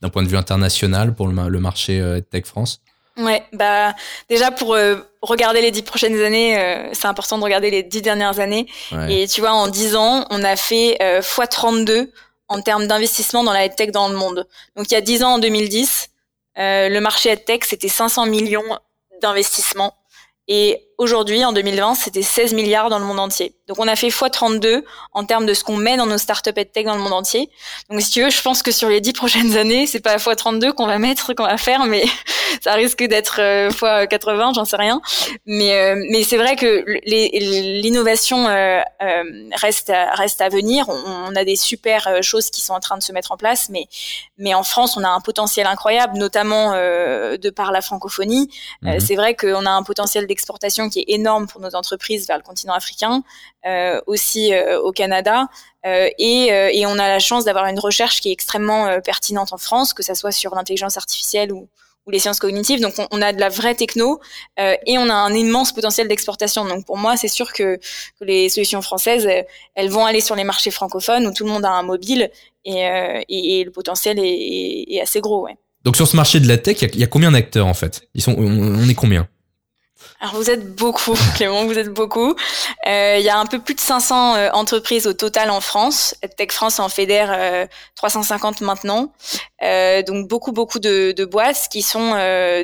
d'un 0.00 0.08
point 0.08 0.22
de 0.22 0.28
vue 0.28 0.36
international 0.36 1.14
pour 1.14 1.28
le, 1.28 1.48
le 1.48 1.60
marché 1.60 2.20
Tech 2.30 2.44
France? 2.44 2.80
Ouais, 3.18 3.42
bah 3.52 3.96
déjà 4.28 4.52
pour 4.52 4.74
euh, 4.74 4.96
regarder 5.22 5.60
les 5.60 5.72
dix 5.72 5.82
prochaines 5.82 6.20
années, 6.20 6.56
euh, 6.56 6.88
c'est 6.92 7.08
important 7.08 7.36
de 7.36 7.42
regarder 7.42 7.68
les 7.68 7.82
dix 7.82 8.00
dernières 8.00 8.38
années. 8.38 8.68
Et 9.08 9.26
tu 9.26 9.40
vois, 9.40 9.50
en 9.50 9.66
dix 9.66 9.96
ans, 9.96 10.24
on 10.30 10.44
a 10.44 10.54
fait 10.54 10.96
euh, 11.02 11.20
x32 11.20 12.10
en 12.46 12.62
termes 12.62 12.86
d'investissement 12.86 13.42
dans 13.42 13.52
la 13.52 13.68
tech 13.68 13.90
dans 13.90 14.08
le 14.08 14.16
monde. 14.16 14.46
Donc 14.76 14.90
il 14.90 14.94
y 14.94 14.96
a 14.96 15.00
dix 15.00 15.24
ans, 15.24 15.34
en 15.34 15.38
2010, 15.38 16.10
le 16.56 16.98
marché 17.00 17.36
tech 17.36 17.60
c'était 17.64 17.88
500 17.88 18.26
millions 18.26 18.78
d'investissements. 19.20 19.94
Et 20.46 20.87
aujourd'hui, 20.98 21.44
en 21.44 21.52
2020, 21.52 21.94
c'était 21.94 22.22
16 22.22 22.54
milliards 22.54 22.90
dans 22.90 22.98
le 22.98 23.04
monde 23.04 23.20
entier. 23.20 23.54
Donc 23.68 23.78
on 23.78 23.86
a 23.86 23.94
fait 23.94 24.08
x32 24.08 24.82
en 25.12 25.24
termes 25.24 25.46
de 25.46 25.54
ce 25.54 25.62
qu'on 25.62 25.76
met 25.76 25.96
dans 25.96 26.06
nos 26.06 26.18
startups 26.18 26.52
tech 26.72 26.84
dans 26.84 26.96
le 26.96 27.00
monde 27.00 27.12
entier. 27.12 27.50
Donc 27.88 28.00
si 28.00 28.10
tu 28.10 28.22
veux, 28.22 28.30
je 28.30 28.42
pense 28.42 28.62
que 28.62 28.72
sur 28.72 28.88
les 28.88 29.00
10 29.00 29.12
prochaines 29.12 29.56
années, 29.56 29.86
c'est 29.86 30.00
pas 30.00 30.16
x32 30.16 30.72
qu'on 30.72 30.86
va 30.86 30.98
mettre, 30.98 31.34
qu'on 31.34 31.44
va 31.44 31.56
faire, 31.56 31.84
mais 31.84 32.04
ça 32.62 32.72
risque 32.74 33.04
d'être 33.04 33.40
euh, 33.40 33.70
x80, 33.70 34.54
j'en 34.54 34.64
sais 34.64 34.76
rien. 34.76 35.00
Mais 35.46 35.72
euh, 35.72 36.04
mais 36.10 36.24
c'est 36.24 36.36
vrai 36.36 36.56
que 36.56 36.84
l'innovation 37.06 38.48
euh, 38.48 38.80
reste 39.54 39.90
à, 39.90 40.14
reste 40.14 40.40
à 40.40 40.48
venir. 40.48 40.88
On, 40.88 41.36
a 41.36 41.44
des 41.44 41.56
super 41.56 42.22
choses 42.22 42.50
qui 42.50 42.62
sont 42.62 42.72
en 42.72 42.80
train 42.80 42.96
de 42.96 43.02
se 43.02 43.12
mettre 43.12 43.30
en 43.32 43.36
place, 43.36 43.68
mais 43.68 43.86
mais 44.38 44.54
en 44.54 44.62
France, 44.62 44.96
on 44.96 45.04
a 45.04 45.08
un 45.08 45.20
potentiel 45.20 45.66
incroyable, 45.66 46.16
notamment 46.18 46.72
de 46.72 47.50
par 47.50 47.70
la 47.70 47.82
francophonie. 47.82 48.50
Mhm. 48.82 48.98
c'est 48.98 49.14
vrai 49.14 49.36
qu'on 49.36 49.66
a 49.66 49.70
un 49.70 49.82
potentiel 49.82 50.26
d'exportation 50.26 50.87
qui 50.88 51.00
est 51.00 51.04
énorme 51.08 51.46
pour 51.46 51.60
nos 51.60 51.74
entreprises 51.74 52.26
vers 52.26 52.36
le 52.36 52.42
continent 52.42 52.74
africain, 52.74 53.22
euh, 53.66 54.00
aussi 54.06 54.54
euh, 54.54 54.80
au 54.80 54.92
Canada. 54.92 55.48
Euh, 55.86 56.08
et, 56.18 56.86
on 56.86 56.98
a 56.98 57.08
la 57.08 57.18
chance 57.18 57.44
d'avoir 57.44 57.66
une 57.66 57.78
recherche 57.78 58.20
qui 58.20 58.30
est 58.30 58.32
extrêmement 58.32 59.00
pertinente 59.02 59.52
en 59.52 59.58
France, 59.58 59.92
que 59.92 60.02
ça 60.02 60.14
soit 60.14 60.32
sur 60.32 60.54
l'intelligence 60.54 60.96
artificielle 60.96 61.52
ou, 61.52 61.68
les 62.10 62.18
sciences 62.18 62.38
cognitives. 62.38 62.80
Donc 62.80 62.94
on, 63.10 63.20
a 63.20 63.34
de 63.34 63.38
la 63.38 63.50
vraie 63.50 63.74
techno 63.74 64.18
et 64.56 64.96
on 64.96 65.10
a 65.10 65.12
un 65.12 65.34
immense 65.34 65.72
potentiel 65.72 66.08
d'exportation. 66.08 66.64
Donc 66.64 66.86
pour 66.86 66.96
moi, 66.96 67.18
c'est 67.18 67.28
sûr 67.28 67.52
que, 67.52 67.78
les 68.22 68.48
solutions 68.48 68.80
françaises, 68.80 69.28
elles 69.74 69.90
vont 69.90 70.06
aller 70.06 70.22
sur 70.22 70.34
les 70.34 70.44
marchés 70.44 70.70
francophones 70.70 71.26
où 71.26 71.34
tout 71.34 71.44
le 71.44 71.50
monde 71.50 71.66
a 71.66 71.70
un 71.70 71.82
mobile 71.82 72.30
et, 72.64 73.62
le 73.62 73.70
potentiel 73.70 74.18
est, 74.18 74.98
assez 75.02 75.20
gros. 75.20 75.48
Donc 75.84 75.96
sur 75.96 76.08
ce 76.08 76.16
marché 76.16 76.40
de 76.40 76.48
la 76.48 76.56
tech, 76.56 76.80
il 76.80 76.96
y, 76.96 77.00
y, 77.00 77.04
a 77.04 77.08
combien 77.08 77.30
d'acteurs 77.30 77.66
en 77.66 77.74
fait? 77.74 78.08
Ils 78.14 78.22
sont, 78.22 78.34
on 78.38 78.88
est 78.88 78.94
combien? 78.94 79.28
Alors 80.20 80.34
vous 80.34 80.50
êtes 80.50 80.74
beaucoup, 80.74 81.14
Clément, 81.36 81.64
vous 81.64 81.78
êtes 81.78 81.92
beaucoup. 81.92 82.34
Euh, 82.86 83.16
il 83.18 83.24
y 83.24 83.28
a 83.28 83.38
un 83.38 83.46
peu 83.46 83.60
plus 83.60 83.74
de 83.74 83.80
500 83.80 84.34
euh, 84.34 84.50
entreprises 84.52 85.06
au 85.06 85.12
total 85.12 85.50
en 85.50 85.60
France. 85.60 86.14
Tech 86.36 86.50
France 86.50 86.80
en 86.80 86.88
fédère 86.88 87.30
euh, 87.32 87.66
350 87.96 88.60
maintenant. 88.60 89.12
Euh, 89.62 90.02
donc 90.02 90.28
beaucoup, 90.28 90.52
beaucoup 90.52 90.78
de, 90.78 91.12
de 91.16 91.24
boîtes 91.24 91.68
qui 91.70 91.82
sont 91.82 92.14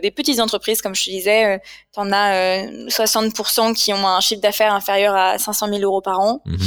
des 0.02 0.10
petites 0.10 0.40
entreprises, 0.40 0.82
comme 0.82 0.94
je 0.94 1.04
te 1.04 1.10
disais. 1.10 1.60
Tu 1.94 2.00
en 2.00 2.12
as 2.12 2.66
60% 2.88 3.72
qui 3.74 3.92
ont 3.92 4.06
un 4.06 4.20
chiffre 4.20 4.40
d'affaires 4.40 4.74
inférieur 4.74 5.14
à 5.14 5.38
500 5.38 5.68
000 5.68 5.80
euros 5.80 6.00
par 6.00 6.20
an. 6.20 6.42
Mhm. 6.44 6.58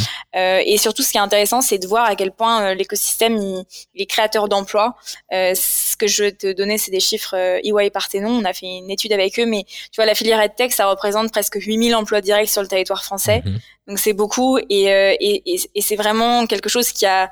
et 0.66 0.78
surtout, 0.78 1.04
ce 1.04 1.12
qui 1.12 1.18
est 1.18 1.22
intéressant, 1.22 1.62
c'est 1.62 1.78
de 1.78 1.88
voir 1.88 2.06
à 2.06 2.16
quel 2.16 2.32
point 2.32 2.74
l'écosystème 2.74 3.38
il, 3.38 3.66
est 4.02 4.06
créateur 4.06 4.48
d'emplois. 4.48 4.96
ce 5.32 5.98
que 5.98 6.08
je 6.08 6.24
vais 6.24 6.32
te 6.32 6.54
donner, 6.54 6.78
c'est 6.78 6.92
des 6.92 7.00
chiffres 7.00 7.36
EY 7.36 7.90
Parthenon. 7.90 8.30
On 8.30 8.46
a 8.46 8.54
fait 8.54 8.68
une 8.68 8.90
étude 8.90 9.14
avec 9.14 9.40
eux, 9.40 9.46
mais 9.46 9.66
tu 9.66 9.98
vois, 9.98 10.06
la 10.06 10.16
filière 10.16 10.42
EdTech, 10.42 10.72
ça 10.72 10.88
représente 10.88 11.32
presque 11.32 11.58
8000 11.60 11.96
emplois 11.96 12.22
directs 12.22 12.50
sur 12.50 12.62
le 12.62 12.68
territoire 12.68 13.04
français. 13.04 13.42
Mhm. 13.46 13.60
Donc 13.88 14.00
c'est 14.00 14.14
beaucoup 14.14 14.58
et, 14.58 14.92
euh, 14.92 15.16
et, 15.20 15.54
et, 15.54 15.60
et 15.76 15.82
c'est 15.82 15.96
vraiment 15.96 16.46
quelque 16.46 16.70
chose 16.70 16.92
qui 16.92 17.06
a 17.06 17.30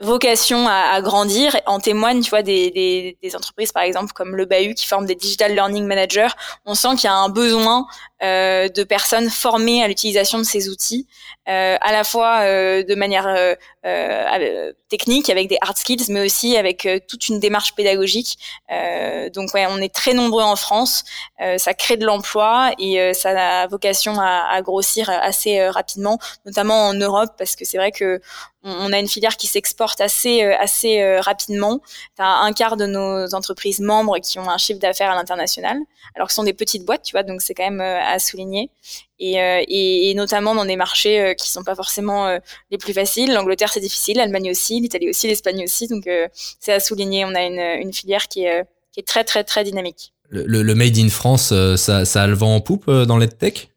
vocation 0.00 0.66
à, 0.68 1.00
grandir. 1.00 1.56
En 1.66 1.80
témoigne, 1.80 2.22
tu 2.22 2.30
vois, 2.30 2.42
des, 2.42 3.16
entreprises, 3.34 3.72
par 3.72 3.82
exemple, 3.82 4.12
comme 4.12 4.36
le 4.36 4.44
Bahut, 4.44 4.74
qui 4.74 4.86
forment 4.86 5.06
des 5.06 5.14
digital 5.14 5.54
learning 5.54 5.86
managers. 5.86 6.28
On 6.64 6.74
sent 6.74 6.96
qu'il 6.96 7.04
y 7.04 7.08
a 7.08 7.14
un 7.14 7.28
besoin 7.28 7.86
euh, 8.22 8.68
de 8.68 8.82
personnes 8.82 9.30
formées 9.30 9.82
à 9.82 9.88
l'utilisation 9.88 10.38
de 10.38 10.42
ces 10.42 10.68
outils, 10.68 11.06
euh, 11.48 11.76
à 11.80 11.92
la 11.92 12.04
fois 12.04 12.40
euh, 12.42 12.82
de 12.82 12.94
manière 12.94 13.26
euh, 13.26 13.54
euh, 13.86 14.72
technique, 14.88 15.30
avec 15.30 15.48
des 15.48 15.56
hard 15.60 15.76
skills, 15.76 16.04
mais 16.08 16.24
aussi 16.24 16.56
avec 16.56 16.88
toute 17.08 17.28
une 17.28 17.40
démarche 17.40 17.74
pédagogique. 17.74 18.38
donc, 19.34 19.54
ouais, 19.54 19.66
on 19.68 19.78
est 19.78 19.94
très 19.94 20.14
nombreux 20.14 20.42
en 20.42 20.56
France. 20.56 21.04
ça 21.58 21.74
crée 21.74 21.96
de 21.96 22.06
l'emploi 22.06 22.72
et 22.78 23.12
ça 23.14 23.62
a 23.62 23.66
vocation 23.66 24.18
à, 24.18 24.48
à 24.50 24.62
grossir 24.62 25.10
assez 25.10 25.68
rapidement, 25.68 26.18
notamment 26.46 26.86
en 26.86 26.94
Europe, 26.94 27.30
parce 27.38 27.54
que 27.54 27.64
c'est 27.64 27.76
vrai 27.76 27.92
que 27.92 28.20
on 28.64 28.92
a 28.92 28.98
une 28.98 29.08
filière 29.08 29.36
qui 29.36 29.46
s'exporte 29.46 30.00
assez 30.00 30.42
euh, 30.42 30.56
assez 30.58 31.00
euh, 31.00 31.20
rapidement. 31.20 31.80
Tu 32.16 32.22
as 32.22 32.28
un 32.28 32.52
quart 32.52 32.76
de 32.76 32.86
nos 32.86 33.34
entreprises 33.34 33.80
membres 33.80 34.18
qui 34.18 34.38
ont 34.38 34.48
un 34.48 34.58
chiffre 34.58 34.80
d'affaires 34.80 35.10
à 35.10 35.14
l'international, 35.14 35.78
alors 36.14 36.28
que 36.28 36.32
ce 36.32 36.36
sont 36.36 36.44
des 36.44 36.54
petites 36.54 36.84
boîtes, 36.84 37.02
tu 37.02 37.12
vois, 37.12 37.22
donc 37.22 37.40
c'est 37.40 37.54
quand 37.54 37.68
même 37.70 37.80
euh, 38.08 38.16
à 38.16 38.18
souligner. 38.18 38.70
Et, 39.20 39.34
et, 39.34 40.14
notamment 40.14 40.54
dans 40.54 40.64
des 40.64 40.76
marchés 40.76 41.34
qui 41.36 41.50
sont 41.50 41.64
pas 41.64 41.74
forcément 41.74 42.38
les 42.70 42.78
plus 42.78 42.92
faciles. 42.92 43.32
L'Angleterre 43.32 43.72
c'est 43.72 43.80
difficile, 43.80 44.18
l'Allemagne 44.18 44.50
aussi, 44.50 44.80
l'Italie 44.80 45.08
aussi, 45.08 45.26
l'Espagne 45.26 45.64
aussi, 45.64 45.88
donc 45.88 46.08
c'est 46.60 46.72
à 46.72 46.78
souligner. 46.78 47.24
On 47.24 47.34
a 47.34 47.42
une, 47.42 47.92
filière 47.92 48.28
qui 48.28 48.44
est, 48.44 48.64
très 49.04 49.24
très 49.24 49.42
très 49.42 49.64
dynamique. 49.64 50.12
Le, 50.28 50.62
le, 50.62 50.74
Made 50.76 50.96
in 50.98 51.08
France, 51.08 51.52
ça, 51.76 52.04
ça 52.04 52.22
a 52.22 52.26
le 52.28 52.34
vent 52.34 52.54
en 52.54 52.60
poupe 52.60 52.88
dans 52.88 53.18
l'EdTech? 53.18 53.70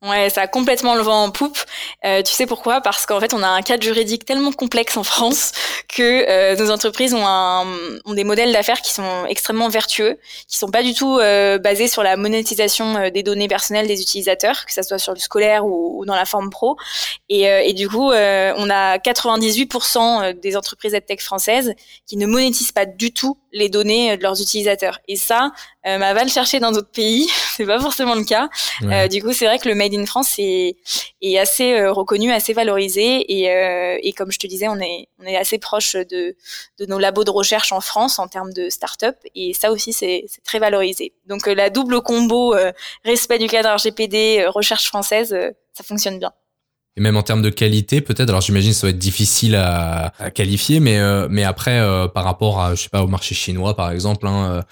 Ouais, 0.00 0.30
ça 0.30 0.42
a 0.42 0.46
complètement 0.46 0.94
le 0.94 1.02
vent 1.02 1.24
en 1.24 1.30
poupe. 1.32 1.58
Euh, 2.04 2.22
tu 2.22 2.32
sais 2.32 2.46
pourquoi? 2.46 2.80
Parce 2.80 3.04
qu'en 3.04 3.18
fait, 3.18 3.34
on 3.34 3.42
a 3.42 3.48
un 3.48 3.62
cadre 3.62 3.82
juridique 3.82 4.24
tellement 4.24 4.52
complexe 4.52 4.96
en 4.96 5.02
France 5.02 5.50
que 5.88 6.24
euh, 6.30 6.54
nos 6.54 6.70
entreprises 6.70 7.14
ont, 7.14 7.26
un, 7.26 7.66
ont 8.04 8.14
des 8.14 8.22
modèles 8.22 8.52
d'affaires 8.52 8.80
qui 8.80 8.92
sont 8.92 9.26
extrêmement 9.26 9.68
vertueux, 9.68 10.16
qui 10.46 10.56
sont 10.56 10.70
pas 10.70 10.84
du 10.84 10.94
tout 10.94 11.18
euh, 11.18 11.58
basés 11.58 11.88
sur 11.88 12.04
la 12.04 12.16
monétisation 12.16 12.96
euh, 12.96 13.10
des 13.10 13.24
données 13.24 13.48
personnelles 13.48 13.88
des 13.88 14.00
utilisateurs, 14.00 14.66
que 14.66 14.72
ça 14.72 14.84
soit 14.84 14.98
sur 14.98 15.14
le 15.14 15.18
scolaire 15.18 15.66
ou, 15.66 16.04
dans 16.06 16.14
la 16.14 16.26
forme 16.26 16.50
pro. 16.50 16.76
Et, 17.28 17.48
euh, 17.48 17.62
et 17.64 17.72
du 17.72 17.88
coup, 17.88 18.12
euh, 18.12 18.52
on 18.56 18.70
a 18.70 18.98
98% 18.98 20.38
des 20.38 20.56
entreprises 20.56 20.96
tech 21.08 21.20
françaises 21.22 21.74
qui 22.06 22.16
ne 22.16 22.26
monétisent 22.26 22.70
pas 22.70 22.86
du 22.86 23.12
tout 23.12 23.36
les 23.58 23.68
données 23.68 24.16
de 24.16 24.22
leurs 24.22 24.40
utilisateurs. 24.40 24.98
Et 25.08 25.16
ça, 25.16 25.52
euh, 25.86 25.98
va 25.98 26.24
le 26.24 26.30
chercher 26.30 26.60
dans 26.60 26.72
d'autres 26.72 26.90
pays, 26.90 27.28
c'est 27.56 27.66
pas 27.66 27.80
forcément 27.80 28.14
le 28.14 28.24
cas. 28.24 28.48
Euh, 28.82 29.08
du 29.08 29.22
coup, 29.22 29.32
c'est 29.32 29.46
vrai 29.46 29.58
que 29.58 29.68
le 29.68 29.74
Made 29.74 29.94
in 29.94 30.06
France 30.06 30.34
est, 30.38 30.76
est 31.20 31.38
assez 31.38 31.74
euh, 31.74 31.92
reconnu, 31.92 32.32
assez 32.32 32.52
valorisé, 32.52 33.24
et, 33.28 33.50
euh, 33.50 33.98
et, 34.02 34.12
comme 34.12 34.32
je 34.32 34.38
te 34.38 34.46
disais, 34.46 34.68
on 34.68 34.78
est, 34.80 35.08
on 35.18 35.24
est 35.24 35.36
assez 35.36 35.58
proche 35.58 35.94
de, 35.94 36.36
de 36.78 36.86
nos 36.86 36.98
labos 36.98 37.24
de 37.24 37.30
recherche 37.30 37.72
en 37.72 37.80
France 37.80 38.18
en 38.18 38.28
termes 38.28 38.52
de 38.52 38.68
start-up, 38.70 39.16
et 39.34 39.54
ça 39.54 39.70
aussi, 39.70 39.92
c'est 39.92 40.26
très 40.44 40.58
valorisé. 40.58 41.12
Donc, 41.26 41.46
la 41.46 41.70
double 41.70 42.00
combo 42.00 42.54
respect 43.04 43.38
du 43.38 43.46
cadre 43.46 43.70
RGPD, 43.74 44.46
recherche 44.48 44.86
française, 44.86 45.36
ça 45.72 45.84
fonctionne 45.84 46.18
bien. 46.18 46.32
Et 46.98 47.00
même 47.00 47.16
en 47.16 47.22
termes 47.22 47.42
de 47.42 47.50
qualité 47.50 48.00
peut-être. 48.00 48.28
Alors 48.28 48.40
j'imagine 48.40 48.72
ça 48.72 48.86
va 48.86 48.90
être 48.90 48.98
difficile 48.98 49.54
à, 49.54 50.12
qualifier, 50.34 50.80
mais 50.80 50.98
mais 51.28 51.44
après 51.44 51.80
par 52.12 52.24
rapport 52.24 52.60
à 52.60 52.74
je 52.74 52.82
sais 52.82 52.88
pas 52.88 53.02
au 53.02 53.06
marché 53.06 53.34
chinois 53.34 53.76
par 53.76 53.90
exemple, 53.90 54.26
hein, 54.26 54.64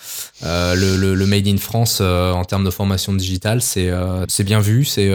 le, 0.42 0.96
le, 0.96 1.14
le, 1.14 1.26
made 1.26 1.46
in 1.46 1.56
France 1.56 2.00
en 2.00 2.44
termes 2.44 2.64
de 2.64 2.70
formation 2.70 3.14
digitale, 3.14 3.62
c'est 3.62 3.90
c'est 4.28 4.44
bien 4.44 4.60
vu, 4.60 4.84
c'est 4.84 5.10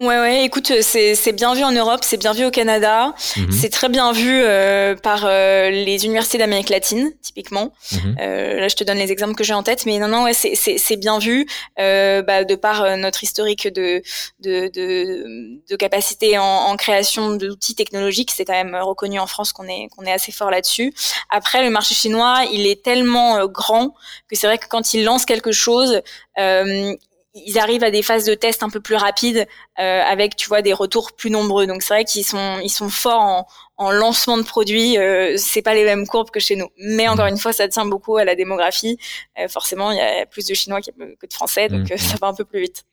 Ouais, 0.00 0.18
ouais, 0.18 0.44
écoute, 0.44 0.72
c'est 0.82 1.32
bien 1.32 1.54
vu 1.54 1.62
en 1.62 1.70
Europe, 1.70 2.00
c'est 2.02 2.16
bien 2.16 2.32
vu 2.32 2.44
au 2.44 2.50
Canada, 2.50 3.14
mhm. 3.36 3.52
c'est 3.52 3.68
très 3.68 3.88
bien 3.88 4.10
vu 4.10 4.42
euh, 4.42 4.96
par 4.96 5.24
euh, 5.24 5.70
les 5.70 6.04
universités 6.04 6.36
d'Amérique 6.36 6.68
latine, 6.68 7.12
typiquement. 7.22 7.72
Mhm. 7.92 8.16
Euh, 8.20 8.60
là, 8.60 8.66
je 8.66 8.74
te 8.74 8.82
donne 8.82 8.98
les 8.98 9.12
exemples 9.12 9.36
que 9.36 9.44
j'ai 9.44 9.54
en 9.54 9.62
tête, 9.62 9.86
mais 9.86 10.00
non, 10.00 10.08
non, 10.08 10.24
ouais, 10.24 10.32
c'est 10.34 10.96
bien 10.96 11.20
vu 11.20 11.46
euh, 11.78 12.22
bah, 12.22 12.42
de 12.42 12.56
par 12.56 12.96
notre 12.96 13.22
historique 13.22 13.68
de, 13.68 14.02
de, 14.40 14.68
de, 14.74 15.60
de 15.70 15.76
capacité 15.76 16.38
en, 16.38 16.44
en 16.44 16.76
création 16.76 17.36
d'outils 17.36 17.76
technologiques. 17.76 18.32
C'est 18.32 18.44
quand 18.44 18.52
même 18.52 18.74
reconnu 18.74 19.20
en 19.20 19.28
France 19.28 19.52
qu'on 19.52 19.68
est, 19.68 19.86
qu'on 19.96 20.04
est 20.06 20.12
assez 20.12 20.32
fort 20.32 20.50
là-dessus. 20.50 20.92
Après, 21.30 21.62
le 21.62 21.70
marché 21.70 21.94
chinois, 21.94 22.42
il 22.52 22.66
est 22.66 22.82
tellement 22.82 23.46
grand 23.46 23.94
que 24.28 24.34
c'est 24.34 24.48
vrai 24.48 24.58
que 24.58 24.66
quand 24.68 24.92
il 24.92 25.04
lance 25.04 25.24
quelque 25.24 25.52
chose, 25.52 26.02
euh, 26.40 26.96
ils 27.34 27.58
arrivent 27.58 27.82
à 27.82 27.90
des 27.90 28.02
phases 28.02 28.24
de 28.24 28.34
test 28.34 28.62
un 28.62 28.70
peu 28.70 28.80
plus 28.80 28.94
rapides 28.94 29.46
euh, 29.80 30.02
avec 30.02 30.36
tu 30.36 30.48
vois 30.48 30.62
des 30.62 30.72
retours 30.72 31.12
plus 31.12 31.30
nombreux. 31.30 31.66
Donc 31.66 31.82
c'est 31.82 31.94
vrai 31.94 32.04
qu'ils 32.04 32.24
sont 32.24 32.60
ils 32.62 32.70
sont 32.70 32.88
forts 32.88 33.20
en, 33.20 33.46
en 33.76 33.90
lancement 33.90 34.38
de 34.38 34.44
produits 34.44 34.98
euh, 34.98 35.34
c'est 35.36 35.62
pas 35.62 35.74
les 35.74 35.84
mêmes 35.84 36.06
courbes 36.06 36.30
que 36.30 36.40
chez 36.40 36.54
nous. 36.56 36.68
Mais 36.78 37.08
encore 37.08 37.26
une 37.26 37.38
fois 37.38 37.52
ça 37.52 37.68
tient 37.68 37.86
beaucoup 37.86 38.16
à 38.16 38.24
la 38.24 38.36
démographie. 38.36 38.98
Euh, 39.38 39.48
forcément 39.48 39.90
il 39.90 39.98
y 39.98 40.00
a 40.00 40.26
plus 40.26 40.46
de 40.46 40.54
chinois 40.54 40.80
que 40.80 40.90
de 40.90 41.32
français 41.32 41.68
donc 41.68 41.90
euh, 41.90 41.96
ça 41.96 42.16
va 42.20 42.28
un 42.28 42.34
peu 42.34 42.44
plus 42.44 42.60
vite. 42.60 42.84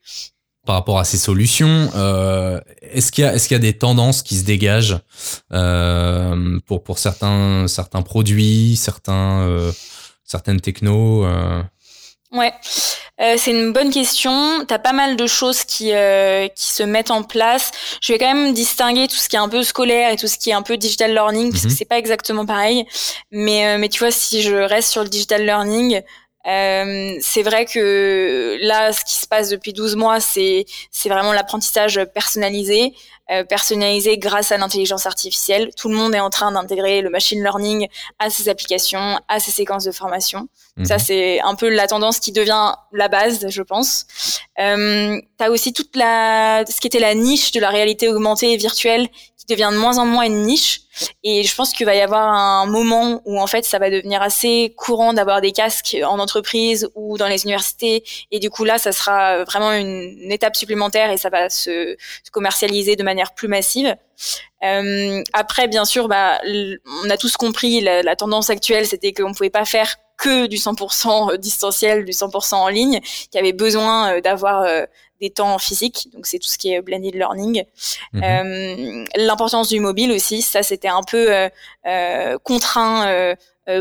Par 0.64 0.76
rapport 0.76 1.00
à 1.00 1.06
ces 1.06 1.18
solutions, 1.18 1.90
euh, 1.96 2.60
est-ce 2.84 3.12
qu'il 3.12 3.24
y 3.24 3.28
a 3.28 3.34
est-ce 3.34 3.48
qu'il 3.48 3.56
y 3.56 3.60
a 3.60 3.62
des 3.62 3.78
tendances 3.78 4.22
qui 4.22 4.36
se 4.36 4.44
dégagent 4.44 5.00
euh, 5.52 6.60
pour 6.68 6.84
pour 6.84 7.00
certains 7.00 7.68
certains 7.68 8.04
produits, 8.04 8.76
certains 8.76 9.42
euh, 9.42 9.72
certaines 10.24 10.62
technos 10.62 11.26
Ouais, 12.32 12.54
euh, 13.20 13.36
c'est 13.38 13.52
une 13.52 13.74
bonne 13.74 13.92
question. 13.92 14.66
Tu 14.66 14.74
as 14.74 14.80
pas 14.80 14.94
mal 14.94 15.18
de 15.18 15.28
choses 15.28 15.66
qui, 15.66 15.92
euh, 15.92 16.48
qui 16.48 16.68
se 16.68 16.84
mettent 16.84 17.12
en 17.12 17.24
place. 17.24 17.72
Je 18.02 18.14
vais 18.14 18.20
quand 18.20 18.34
même 18.34 18.54
distinguer 18.54 19.10
tout 19.10 19.18
ce 19.18 19.28
qui 19.28 19.36
est 19.36 19.40
un 19.40 19.50
peu 19.50 19.64
scolaire 19.64 20.12
et 20.12 20.16
tout 20.16 20.28
ce 20.28 20.38
qui 20.38 20.50
est 20.50 20.54
un 20.54 20.62
peu 20.62 20.78
digital 20.78 21.12
learning, 21.14 21.52
parce 21.52 21.64
que 21.64 21.68
mhm. 21.68 21.76
c'est 21.76 21.86
pas 21.86 21.98
exactement 21.98 22.46
pareil. 22.46 22.86
Mais, 23.32 23.68
euh, 23.68 23.78
mais 23.78 23.90
tu 23.90 24.00
vois, 24.00 24.12
si 24.12 24.42
je 24.42 24.56
reste 24.56 24.92
sur 24.92 25.04
le 25.04 25.10
digital 25.10 25.46
learning, 25.46 26.02
euh, 26.48 27.18
c'est 27.20 27.44
vrai 27.44 27.66
que 27.66 28.58
là, 28.62 28.92
ce 28.94 29.06
qui 29.06 29.18
se 29.18 29.28
passe 29.28 29.50
depuis 29.50 29.74
12 29.74 29.96
mois, 29.96 30.20
c'est 30.20 30.66
c'est 30.90 31.10
vraiment 31.10 31.34
l'apprentissage 31.34 32.04
personnalisé, 32.16 32.94
euh, 33.30 33.44
personnalisé 33.44 34.18
grâce 34.18 34.52
à 34.52 34.58
l'intelligence 34.58 35.06
artificielle. 35.06 35.70
Tout 35.78 35.90
le 35.90 35.96
monde 35.96 36.16
est 36.16 36.20
en 36.20 36.30
train 36.32 36.52
d'intégrer 36.52 37.02
le 37.02 37.10
machine 37.10 37.42
learning 37.44 37.88
à 38.18 38.30
ses 38.30 38.50
applications, 38.50 39.20
à 39.28 39.40
ses 39.40 39.52
séquences 39.52 39.84
de 39.84 39.92
formation. 39.92 40.48
Ça, 40.84 40.96
mhm. 40.96 41.00
c'est 41.00 41.42
un 41.42 41.56
peu 41.56 41.70
la 41.70 41.88
tendance 41.88 42.20
qui 42.20 42.32
devient 42.32 42.74
la 42.92 43.08
base, 43.08 43.48
je 43.50 43.62
pense. 43.62 44.06
Euh, 44.60 45.20
tu 45.38 45.44
as 45.44 45.52
aussi 45.52 45.74
toute 45.74 45.96
la 45.96 46.64
ce 46.68 46.80
qui 46.82 46.88
était 46.88 47.00
la 47.00 47.14
niche 47.14 47.52
de 47.52 47.60
la 47.60 47.70
réalité 47.70 48.08
augmentée 48.10 48.54
et 48.54 48.58
virtuelle 48.58 49.08
devient 49.52 49.70
de 49.72 49.78
moins 49.78 49.98
en 49.98 50.06
moins 50.06 50.24
une 50.24 50.44
niche. 50.44 50.82
Et 51.24 51.44
je 51.44 51.56
pense 51.56 51.72
qu'il 51.72 51.86
va 51.86 51.96
y 51.96 52.02
avoir 52.02 52.28
un 52.28 52.66
moment 52.66 53.22
où 53.26 53.40
en 53.40 53.48
fait 53.48 53.64
ça 53.64 53.80
va 53.80 53.90
devenir 53.90 54.22
assez 54.22 54.74
courant 54.78 55.14
d'avoir 55.14 55.42
des 55.42 55.52
casques 55.52 55.98
en 56.04 56.20
entreprise 56.20 56.90
ou 56.96 57.18
dans 57.18 57.28
les 57.28 57.44
universités. 57.44 58.04
Et 58.32 58.40
du 58.40 58.50
coup 58.50 58.64
là, 58.64 58.78
ça 58.78 58.92
sera 58.92 59.44
vraiment 59.44 59.72
une, 59.72 60.32
étape 60.32 60.56
supplémentaire 60.56 61.12
et 61.12 61.18
ça 61.18 61.30
va 61.30 61.50
se, 61.50 61.96
commercialiser 62.32 62.96
de 62.96 63.04
manière 63.04 63.34
plus 63.34 63.48
massive. 63.48 63.96
Euh, 64.64 65.24
après, 65.34 65.68
bien 65.68 65.86
sûr, 65.86 66.08
bah, 66.08 66.40
on 67.04 67.10
a 67.10 67.18
tous 67.18 67.36
compris 67.38 67.82
la, 67.82 68.04
la 68.04 68.16
tendance 68.16 68.50
actuelle, 68.50 68.86
c'était 68.86 69.14
qu'on 69.14 69.34
pouvait 69.34 69.50
pas 69.50 69.66
faire 69.66 69.98
que 70.22 70.46
du 70.46 70.58
100% 70.58 71.38
distanciel, 71.38 72.06
du 72.06 72.12
100% 72.12 72.54
en 72.56 72.68
ligne, 72.68 73.02
qui 73.32 73.38
avait 73.40 73.54
besoin 73.54 74.14
euh, 74.14 74.22
d'avoir 74.22 74.62
euh, 74.62 74.86
des 75.22 75.30
temps 75.30 75.58
physiques, 75.60 76.10
donc 76.14 76.26
c'est 76.26 76.40
tout 76.40 76.48
ce 76.48 76.58
qui 76.58 76.74
est 76.74 76.82
blended 76.82 77.16
learning. 77.16 77.64
Mhm. 78.14 78.24
Euh, 78.24 79.06
L'importance 79.16 79.70
du 79.70 79.80
mobile 79.80 80.12
aussi, 80.12 80.42
ça 80.42 80.64
c'était 80.64 80.88
un 80.88 81.04
peu 81.04 81.34
euh, 81.34 81.50
euh 81.86 82.38
contraint 82.44 83.36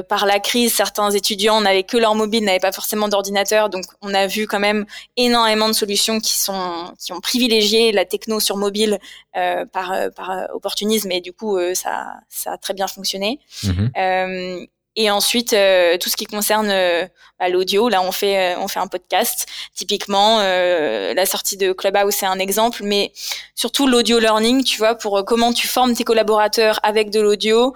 par 0.09 0.27
la 0.27 0.39
crise. 0.39 0.73
Certains 0.75 1.11
étudiants 1.11 1.61
n'avaient 1.61 1.83
que 1.83 1.97
leur 1.97 2.15
mobile, 2.15 2.45
n'avaient 2.45 2.61
pas 2.61 2.71
forcément 2.71 3.09
d'ordinateur, 3.09 3.71
donc 3.71 3.85
on 4.03 4.15
a 4.15 4.27
vu 4.27 4.47
quand 4.47 4.61
même 4.61 4.85
énormément 5.17 5.67
de 5.67 5.73
solutions 5.73 6.21
qui 6.21 6.39
sont 6.39 6.95
qui 7.01 7.13
ont 7.13 7.21
privilégié 7.21 7.91
la 7.91 8.05
techno 8.05 8.39
sur 8.39 8.57
mobile 8.57 8.99
par 9.33 9.93
par 10.15 10.49
opportunisme 10.53 11.11
et 11.11 11.21
du 11.21 11.33
coup 11.33 11.59
ça 11.75 12.15
ça 12.29 12.53
a 12.53 12.59
très 12.59 12.75
bien 12.75 12.87
fonctionné. 12.87 13.41
Mhm. 13.65 14.67
Et 14.97 15.11
ensuite, 15.11 15.53
euh, 15.53 15.97
tout 15.99 16.09
ce 16.09 16.17
qui 16.17 16.27
concerne 16.27 16.69
euh, 16.69 17.07
bah, 17.39 17.49
l'audio, 17.49 17.89
là, 17.89 18.03
on 18.03 18.11
fait, 18.11 18.55
euh, 18.55 18.61
on 18.61 18.67
fait 18.67 18.81
un 18.81 18.89
podcast. 18.89 19.47
Typiquement, 19.75 20.39
la 20.41 21.27
sortie 21.27 21.57
de 21.57 21.73
Clubhouse, 21.73 22.15
c'est 22.15 22.27
un 22.27 22.39
exemple, 22.39 22.81
mais 22.83 23.13
surtout 23.55 23.87
l'audio 23.87 24.19
learning, 24.19 24.65
tu 24.65 24.79
vois, 24.79 24.95
pour 24.95 25.25
comment 25.25 25.53
tu 25.53 25.69
formes 25.69 25.95
tes 25.95 26.05
collaborateurs 26.05 26.81
avec 26.83 27.11
de 27.11 27.21
l'audio, 27.21 27.75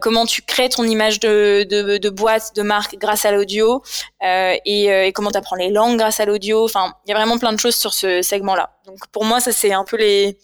comment 0.00 0.26
tu 0.26 0.42
crées 0.42 0.68
ton 0.68 0.84
image 0.84 1.20
de, 1.20 1.66
de, 1.68 1.98
de 1.98 2.10
boîte, 2.10 2.54
de 2.56 2.62
marque 2.62 2.96
grâce 2.98 3.24
à 3.24 3.32
l'audio, 3.32 3.82
et, 4.22 4.86
et, 4.86 5.12
comment 5.12 5.30
tu 5.30 5.38
apprends 5.38 5.56
les 5.56 5.70
langues 5.70 5.98
grâce 5.98 6.20
à 6.20 6.24
l'audio. 6.24 6.64
Enfin, 6.64 6.94
il 7.06 7.10
y 7.10 7.12
a 7.12 7.16
vraiment 7.16 7.38
plein 7.38 7.52
de 7.52 7.58
choses 7.60 7.76
sur 7.76 7.94
ce 7.94 8.22
segment-là. 8.22 8.70
Donc, 8.86 8.98
pour 9.12 9.24
moi, 9.24 9.40
ça, 9.40 9.52
c'est 9.52 9.72
un 9.72 9.84
peu 9.84 9.96
les, 9.96 10.36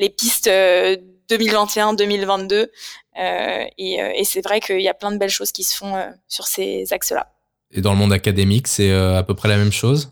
les 0.00 0.10
pistes 0.10 0.48
2021-2022 0.48 2.68
euh, 3.18 3.64
et, 3.76 4.02
euh, 4.02 4.12
et 4.14 4.24
c'est 4.24 4.40
vrai 4.40 4.60
qu'il 4.60 4.80
y 4.80 4.88
a 4.88 4.94
plein 4.94 5.10
de 5.10 5.18
belles 5.18 5.30
choses 5.30 5.52
qui 5.52 5.64
se 5.64 5.76
font 5.76 5.96
euh, 5.96 6.08
sur 6.28 6.46
ces 6.46 6.92
axes-là. 6.92 7.32
Et 7.72 7.80
dans 7.80 7.92
le 7.92 7.98
monde 7.98 8.12
académique, 8.12 8.66
c'est 8.66 8.92
à 8.92 9.22
peu 9.22 9.34
près 9.34 9.48
la 9.48 9.56
même 9.56 9.70
chose? 9.70 10.10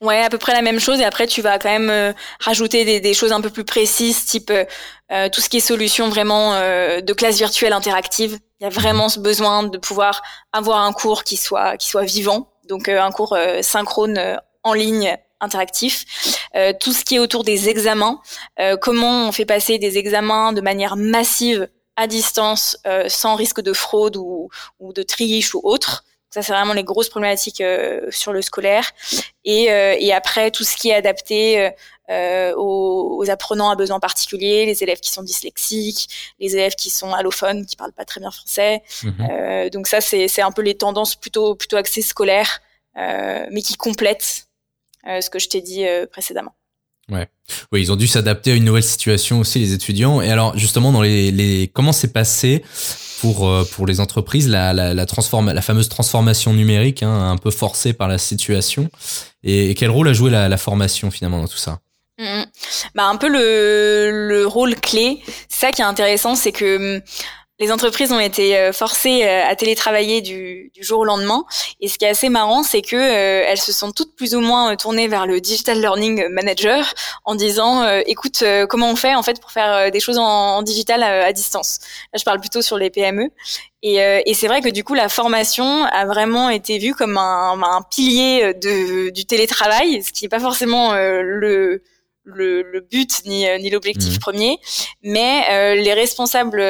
Ouais, 0.00 0.20
à 0.20 0.28
peu 0.28 0.38
près 0.38 0.52
la 0.52 0.60
même 0.60 0.80
chose. 0.80 1.00
Et 1.00 1.04
après, 1.04 1.28
tu 1.28 1.40
vas 1.40 1.60
quand 1.60 1.70
même 1.70 2.14
rajouter 2.40 2.84
des, 2.84 3.00
des, 3.00 3.14
choses 3.14 3.30
un 3.30 3.40
peu 3.40 3.48
plus 3.48 3.64
précises, 3.64 4.24
type 4.24 4.50
euh, 4.50 5.28
tout 5.28 5.40
ce 5.40 5.48
qui 5.48 5.58
est 5.58 5.60
solution 5.60 6.08
vraiment 6.08 6.54
de 6.54 7.12
classe 7.12 7.36
virtuelle 7.36 7.72
interactive. 7.72 8.40
Il 8.58 8.64
y 8.64 8.66
a 8.66 8.70
vraiment 8.70 9.08
ce 9.08 9.20
besoin 9.20 9.62
de 9.62 9.78
pouvoir 9.78 10.20
avoir 10.52 10.80
un 10.80 10.92
cours 10.92 11.22
qui 11.22 11.36
soit 11.36 11.76
qui 11.76 11.86
soit 11.86 12.02
vivant, 12.02 12.50
donc 12.68 12.88
un 12.88 13.12
cours 13.12 13.38
synchrone 13.62 14.40
en 14.64 14.72
ligne 14.72 15.16
interactif. 15.44 16.04
tout 16.80 16.92
ce 16.92 17.04
qui 17.04 17.16
est 17.16 17.18
autour 17.18 17.44
des 17.44 17.68
examens, 17.68 18.20
comment 18.80 19.28
on 19.28 19.32
fait 19.32 19.44
passer 19.44 19.78
des 19.78 19.98
examens 19.98 20.52
de 20.52 20.60
manière 20.60 20.96
massive 20.96 21.68
à 21.96 22.06
distance 22.06 22.76
euh, 22.86 23.04
sans 23.08 23.36
risque 23.36 23.60
de 23.60 23.72
fraude 23.72 24.16
ou, 24.16 24.48
ou, 24.80 24.92
de 24.92 25.02
triche 25.02 25.54
ou 25.54 25.60
autre. 25.62 26.04
Ça, 26.30 26.42
c'est 26.42 26.52
vraiment 26.52 26.72
les 26.72 26.82
grosses 26.82 27.08
problématiques 27.08 27.60
euh, 27.60 28.10
sur 28.10 28.32
le 28.32 28.42
scolaire. 28.42 28.90
Et, 29.44 29.70
euh, 29.70 29.94
et, 29.98 30.12
après, 30.12 30.50
tout 30.50 30.64
ce 30.64 30.76
qui 30.76 30.88
est 30.88 30.94
adapté 30.94 31.70
aux, 32.08 33.16
aux, 33.18 33.30
apprenants 33.30 33.70
à 33.70 33.76
besoins 33.76 34.00
particuliers, 34.00 34.66
les 34.66 34.82
élèves 34.82 34.98
qui 34.98 35.10
sont 35.10 35.22
dyslexiques, 35.22 36.34
les 36.40 36.54
élèves 36.56 36.74
qui 36.74 36.90
sont 36.90 37.12
allophones, 37.12 37.64
qui 37.66 37.76
parlent 37.76 37.92
pas 37.92 38.04
très 38.04 38.20
bien 38.20 38.32
français. 38.32 38.82
Mhm. 39.04 39.70
donc 39.70 39.86
ça, 39.86 40.00
c'est 40.00 40.42
un 40.42 40.50
peu 40.50 40.62
les 40.62 40.74
tendances 40.74 41.14
plutôt, 41.14 41.54
plutôt 41.54 41.76
axées 41.76 42.02
scolaires, 42.02 42.60
mais 42.96 43.62
qui 43.62 43.76
complètent 43.76 44.43
ce 45.06 45.30
que 45.30 45.38
je 45.38 45.48
t'ai 45.48 45.60
dit 45.60 45.84
précédemment. 46.10 46.54
Ouais. 47.10 47.28
Oui, 47.72 47.82
ils 47.82 47.92
ont 47.92 47.96
dû 47.96 48.06
s'adapter 48.06 48.52
à 48.52 48.54
une 48.54 48.64
nouvelle 48.64 48.82
situation 48.82 49.40
aussi, 49.40 49.58
les 49.58 49.72
étudiants. 49.74 50.22
Et 50.22 50.30
alors, 50.30 50.56
justement, 50.56 50.92
dans 50.92 51.02
les, 51.02 51.30
les 51.30 51.68
comment 51.68 51.92
s'est 51.92 52.12
passé 52.12 52.64
pour 53.20 53.48
euh, 53.48 53.64
pour 53.64 53.86
les 53.86 54.00
entreprises 54.00 54.48
la 54.48 54.72
la 54.72 54.94
la, 54.94 55.06
transforma, 55.06 55.52
la 55.52 55.62
fameuse 55.62 55.88
transformation 55.88 56.54
numérique, 56.54 57.02
hein, 57.02 57.30
un 57.30 57.36
peu 57.36 57.50
forcée 57.50 57.92
par 57.92 58.08
la 58.08 58.18
situation? 58.18 58.88
Et, 59.42 59.74
quel 59.74 59.90
rôle 59.90 60.08
a 60.08 60.14
joué 60.14 60.30
la, 60.30 60.48
la 60.48 60.56
formation 60.56 61.10
finalement 61.10 61.40
dans 61.40 61.48
tout 61.48 61.58
ça? 61.58 61.80
Mmh. 62.18 62.44
Bah 62.94 63.06
un 63.06 63.16
peu 63.16 63.28
le 63.28 64.28
le 64.28 64.46
rôle 64.46 64.74
clé. 64.76 65.20
C'est 65.48 65.66
ça 65.66 65.72
qui 65.72 65.82
est 65.82 65.84
intéressant, 65.84 66.36
c'est 66.36 66.52
que 66.52 67.02
les 67.60 67.70
entreprises 67.70 68.10
ont 68.10 68.18
été 68.18 68.56
euh, 68.56 68.72
forcées 68.72 69.22
euh, 69.22 69.44
à 69.46 69.54
télétravailler 69.54 70.20
du, 70.22 70.72
du, 70.74 70.82
jour 70.82 71.00
au 71.00 71.04
lendemain. 71.04 71.44
Et 71.80 71.88
ce 71.88 71.98
qui 71.98 72.04
est 72.04 72.08
assez 72.08 72.28
marrant, 72.28 72.64
c'est 72.64 72.82
que 72.82 72.96
euh, 72.96 73.44
elles 73.46 73.60
se 73.60 73.72
sont 73.72 73.92
toutes 73.92 74.16
plus 74.16 74.34
ou 74.34 74.40
moins 74.40 74.74
tournées 74.74 75.06
vers 75.06 75.26
le 75.26 75.40
digital 75.40 75.80
learning 75.80 76.28
manager 76.30 76.94
en 77.24 77.36
disant, 77.36 77.86
écoute, 78.06 78.42
comment 78.68 78.90
on 78.90 78.96
fait 78.96 79.14
en 79.14 79.22
fait 79.22 79.40
pour 79.40 79.52
faire 79.52 79.90
des 79.90 80.00
choses 80.00 80.18
en, 80.18 80.62
digital 80.62 81.02
à, 81.02 81.32
distance. 81.32 81.78
Là, 82.12 82.18
je 82.18 82.24
parle 82.24 82.40
plutôt 82.40 82.62
sur 82.62 82.76
les 82.76 82.90
PME. 82.90 83.30
Et, 83.82 83.96
et 83.96 84.34
c'est 84.34 84.46
vrai 84.46 84.60
que 84.60 84.68
du 84.68 84.84
coup, 84.84 84.94
la 84.94 85.08
formation 85.08 85.84
a 85.84 86.06
vraiment 86.06 86.50
été 86.50 86.78
vue 86.78 86.94
comme 86.94 87.16
un, 87.16 87.60
un 87.62 87.82
pilier 87.82 88.54
de, 88.54 89.10
du 89.10 89.24
télétravail, 89.24 90.02
ce 90.02 90.12
qui 90.12 90.24
n'est 90.24 90.28
pas 90.28 90.40
forcément 90.40 90.94
le 90.94 91.82
le, 92.24 92.62
le, 92.62 92.80
but 92.80 93.22
ni, 93.26 93.46
ni 93.60 93.70
l'objectif 93.70 94.16
mmh. 94.16 94.18
premier, 94.18 94.58
mais 95.02 95.74
les 95.76 95.92
responsables 95.92 96.60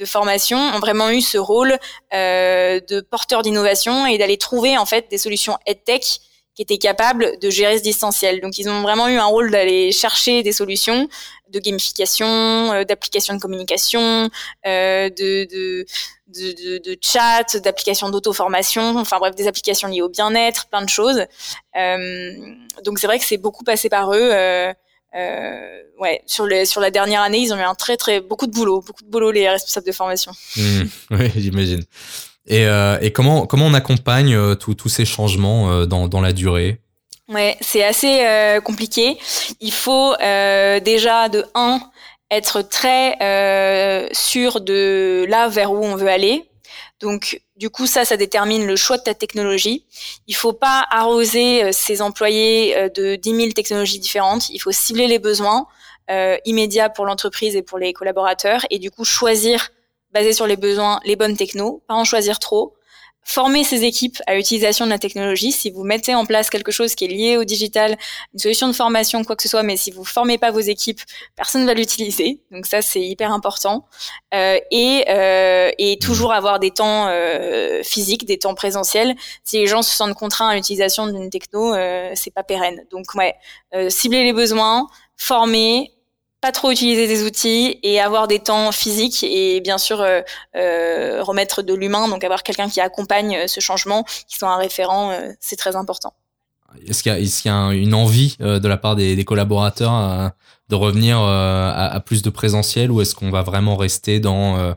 de 0.00 0.06
formation 0.06 0.58
ont 0.58 0.80
vraiment 0.80 1.10
eu 1.10 1.20
ce 1.20 1.38
rôle 1.38 1.78
euh, 2.14 2.80
de 2.88 3.00
porteur 3.00 3.42
d'innovation 3.42 4.06
et 4.06 4.18
d'aller 4.18 4.38
trouver 4.38 4.76
en 4.78 4.86
fait 4.86 5.08
des 5.10 5.18
solutions 5.18 5.56
EdTech 5.66 6.20
étaient 6.62 6.78
capables 6.78 7.38
de 7.40 7.50
gérer 7.50 7.78
ce 7.78 7.82
distanciel. 7.82 8.40
Donc 8.40 8.58
ils 8.58 8.68
ont 8.68 8.82
vraiment 8.82 9.08
eu 9.08 9.16
un 9.16 9.26
rôle 9.26 9.50
d'aller 9.50 9.92
chercher 9.92 10.42
des 10.42 10.52
solutions 10.52 11.08
de 11.50 11.58
gamification, 11.58 12.26
euh, 12.72 12.84
d'applications 12.84 13.34
de 13.34 13.40
communication, 13.40 14.30
euh, 14.66 15.10
de, 15.10 15.48
de, 15.50 15.84
de, 16.28 16.78
de, 16.78 16.96
chat, 17.00 17.56
d'applications 17.56 18.08
d'auto-formation, 18.08 18.96
enfin 18.96 19.18
bref, 19.18 19.34
des 19.34 19.48
applications 19.48 19.88
liées 19.88 20.02
au 20.02 20.08
bien-être, 20.08 20.68
plein 20.68 20.82
de 20.82 20.88
choses. 20.88 21.24
Euh, 21.76 22.32
donc 22.84 23.00
c'est 23.00 23.08
vrai 23.08 23.18
que 23.18 23.24
c'est 23.24 23.36
beaucoup 23.36 23.64
passé 23.64 23.88
par 23.88 24.12
eux. 24.14 24.30
Euh, 25.14 25.82
ouais, 25.98 26.22
sur, 26.26 26.46
les, 26.46 26.64
sur 26.64 26.80
la 26.80 26.90
dernière 26.90 27.22
année, 27.22 27.38
ils 27.38 27.52
ont 27.52 27.56
eu 27.56 27.62
un 27.62 27.74
très 27.74 27.96
très 27.96 28.20
beaucoup 28.20 28.46
de 28.46 28.52
boulot, 28.52 28.80
beaucoup 28.80 29.02
de 29.02 29.10
boulot 29.10 29.30
les 29.32 29.48
responsables 29.48 29.86
de 29.86 29.92
formation. 29.92 30.32
Mmh, 30.56 30.82
oui, 31.10 31.30
j'imagine. 31.36 31.84
Et, 32.46 32.66
euh, 32.66 32.98
et, 33.00 33.12
comment 33.12 33.46
comment 33.46 33.66
on 33.66 33.74
accompagne 33.74 34.34
euh, 34.34 34.54
tous 34.54 34.88
ces 34.88 35.04
changements 35.04 35.70
euh, 35.70 35.86
dans, 35.86 36.08
dans 36.08 36.20
la 36.20 36.32
durée? 36.32 36.80
Ouais, 37.30 37.56
c'est 37.60 37.84
assez 37.84 38.26
euh, 38.26 38.60
compliqué. 38.60 39.16
Il 39.60 39.72
faut 39.72 40.14
euh, 40.20 40.80
déjà 40.80 41.28
de 41.28 41.44
un 41.54 41.80
être 42.28 42.62
très 42.62 43.16
euh, 43.22 44.08
sûr 44.12 44.60
de 44.60 45.26
là 45.28 45.48
vers 45.48 45.70
où 45.70 45.76
on 45.76 45.94
veut 45.94 46.08
aller. 46.08 46.50
Donc 46.98 47.40
du 47.56 47.70
coup 47.70 47.86
ça 47.86 48.04
ça 48.04 48.16
détermine 48.16 48.66
le 48.66 48.74
choix 48.74 48.98
de 48.98 49.04
ta 49.04 49.14
technologie. 49.14 49.86
Il 50.26 50.34
faut 50.34 50.52
pas 50.52 50.84
arroser 50.90 51.72
ses 51.72 52.02
employés 52.02 52.90
de 52.96 53.14
10 53.14 53.36
000 53.36 53.50
technologies 53.52 54.00
différentes. 54.00 54.50
Il 54.50 54.58
faut 54.58 54.72
cibler 54.72 55.06
les 55.06 55.18
besoins 55.18 55.66
immédiats 56.44 56.90
pour 56.90 57.06
l'entreprise 57.06 57.56
et 57.56 57.62
pour 57.62 57.78
les 57.78 57.92
collaborateurs 57.92 58.66
et 58.70 58.78
du 58.78 58.90
coup 58.90 59.04
choisir 59.04 59.70
basé 60.12 60.32
sur 60.32 60.46
les 60.46 60.56
besoins 60.56 61.00
les 61.04 61.16
bonnes 61.16 61.36
technos, 61.36 61.82
pas 61.86 61.94
en 61.94 62.04
choisir 62.04 62.38
trop 62.38 62.74
former 63.22 63.64
ces 63.64 63.84
équipes 63.84 64.18
à 64.26 64.34
l'utilisation 64.34 64.86
de 64.86 64.90
la 64.90 64.98
technologie. 64.98 65.52
Si 65.52 65.70
vous 65.70 65.84
mettez 65.84 66.14
en 66.14 66.24
place 66.24 66.50
quelque 66.50 66.72
chose 66.72 66.94
qui 66.94 67.04
est 67.04 67.08
lié 67.08 67.36
au 67.36 67.44
digital, 67.44 67.96
une 68.32 68.40
solution 68.40 68.66
de 68.66 68.72
formation, 68.72 69.22
quoi 69.24 69.36
que 69.36 69.42
ce 69.42 69.48
soit, 69.48 69.62
mais 69.62 69.76
si 69.76 69.90
vous 69.90 70.04
formez 70.04 70.38
pas 70.38 70.50
vos 70.50 70.60
équipes, 70.60 71.00
personne 71.36 71.62
ne 71.62 71.66
va 71.66 71.74
l'utiliser. 71.74 72.40
Donc 72.50 72.66
ça, 72.66 72.82
c'est 72.82 73.00
hyper 73.00 73.32
important. 73.32 73.86
Euh, 74.34 74.58
et, 74.70 75.04
euh, 75.08 75.70
et 75.78 75.98
toujours 75.98 76.32
avoir 76.32 76.58
des 76.58 76.70
temps 76.70 77.06
euh, 77.08 77.82
physiques, 77.82 78.24
des 78.24 78.38
temps 78.38 78.54
présentiels. 78.54 79.14
Si 79.44 79.58
les 79.58 79.66
gens 79.66 79.82
se 79.82 79.94
sentent 79.94 80.14
contraints 80.14 80.48
à 80.48 80.54
l'utilisation 80.54 81.06
d'une 81.06 81.30
techno, 81.30 81.74
euh, 81.74 82.10
c'est 82.14 82.32
pas 82.32 82.42
pérenne. 82.42 82.84
Donc 82.90 83.14
ouais, 83.14 83.34
euh, 83.74 83.90
cibler 83.90 84.24
les 84.24 84.32
besoins, 84.32 84.88
former, 85.16 85.92
pas 86.40 86.52
trop 86.52 86.70
utiliser 86.70 87.06
des 87.06 87.22
outils 87.22 87.78
et 87.82 88.00
avoir 88.00 88.26
des 88.26 88.38
temps 88.38 88.72
physiques 88.72 89.22
et 89.24 89.60
bien 89.60 89.78
sûr 89.78 90.00
euh, 90.00 90.20
euh, 90.56 91.22
remettre 91.22 91.62
de 91.62 91.74
l'humain, 91.74 92.08
donc 92.08 92.24
avoir 92.24 92.42
quelqu'un 92.42 92.68
qui 92.68 92.80
accompagne 92.80 93.36
euh, 93.36 93.46
ce 93.46 93.60
changement, 93.60 94.04
qui 94.26 94.38
soit 94.38 94.48
un 94.48 94.56
référent, 94.56 95.12
c'est 95.38 95.56
très 95.56 95.76
important. 95.76 96.14
Est-ce 96.86 97.02
qu'il 97.02 97.12
y, 97.12 97.48
y, 97.48 97.48
a 97.48 97.72
une 97.72 97.94
envie 97.94 98.36
de 98.38 98.68
la 98.68 98.76
part 98.76 98.94
des, 98.94 99.24
collaborateurs 99.24 100.30
de 100.68 100.74
revenir 100.76 101.18
à, 101.18 102.00
plus 102.06 102.22
de 102.22 102.30
présentiel 102.30 102.92
ou 102.92 103.00
est-ce 103.00 103.16
qu'on 103.16 103.30
va 103.30 103.42
vraiment 103.42 103.76
rester 103.76 104.20
dans... 104.20 104.76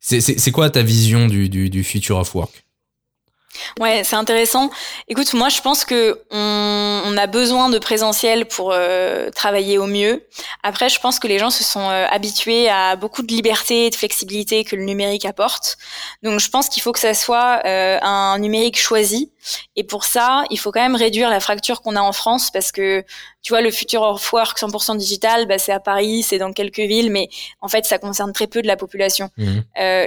C'est 0.00 0.52
quoi 0.52 0.68
ta 0.68 0.82
vision 0.82 1.28
du 1.28 1.82
future 1.82 2.18
of 2.18 2.34
work? 2.34 2.64
Ouais, 3.80 4.02
c'est 4.04 4.16
intéressant. 4.16 4.70
Écoute, 5.08 5.32
moi, 5.34 5.48
je 5.48 5.60
pense 5.60 5.84
que 5.84 6.22
on, 6.30 7.02
on 7.04 7.16
a 7.16 7.26
besoin 7.26 7.68
de 7.68 7.78
présentiel 7.78 8.46
pour 8.46 8.70
euh, 8.72 9.30
travailler 9.30 9.78
au 9.78 9.86
mieux. 9.86 10.24
Après, 10.62 10.88
je 10.88 11.00
pense 11.00 11.18
que 11.18 11.26
les 11.26 11.38
gens 11.38 11.50
se 11.50 11.64
sont 11.64 11.88
euh, 11.90 12.06
habitués 12.10 12.68
à 12.68 12.94
beaucoup 12.96 13.22
de 13.22 13.32
liberté 13.32 13.86
et 13.86 13.90
de 13.90 13.94
flexibilité 13.94 14.64
que 14.64 14.76
le 14.76 14.84
numérique 14.84 15.24
apporte. 15.24 15.78
Donc, 16.22 16.38
je 16.38 16.48
pense 16.48 16.68
qu'il 16.68 16.82
faut 16.82 16.92
que 16.92 17.00
ça 17.00 17.14
soit 17.14 17.62
euh, 17.64 17.98
un 18.02 18.38
numérique 18.38 18.78
choisi. 18.78 19.32
Et 19.74 19.84
pour 19.84 20.04
ça, 20.04 20.44
il 20.50 20.58
faut 20.58 20.70
quand 20.70 20.82
même 20.82 20.96
réduire 20.96 21.28
la 21.28 21.40
fracture 21.40 21.82
qu'on 21.82 21.96
a 21.96 22.00
en 22.00 22.12
France 22.12 22.50
parce 22.50 22.72
que 22.72 23.04
tu 23.42 23.52
vois, 23.52 23.62
le 23.62 23.70
futur 23.70 24.02
of 24.02 24.32
work 24.32 24.58
100% 24.60 24.98
digital, 24.98 25.46
bah, 25.46 25.58
c'est 25.58 25.72
à 25.72 25.80
Paris, 25.80 26.22
c'est 26.22 26.36
dans 26.36 26.52
quelques 26.52 26.80
villes, 26.80 27.10
mais 27.10 27.30
en 27.62 27.68
fait, 27.68 27.86
ça 27.86 27.98
concerne 27.98 28.32
très 28.34 28.46
peu 28.46 28.60
de 28.60 28.66
la 28.66 28.76
population. 28.76 29.30
Mmh. 29.38 29.60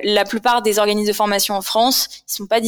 la 0.03 0.23
plupart 0.25 0.62
des 0.62 0.77
organismes 0.77 1.08
de 1.08 1.15
formation 1.15 1.56
en 1.56 1.63
France, 1.63 2.08
ils 2.29 2.34
sont 2.34 2.45
pas 2.45 2.62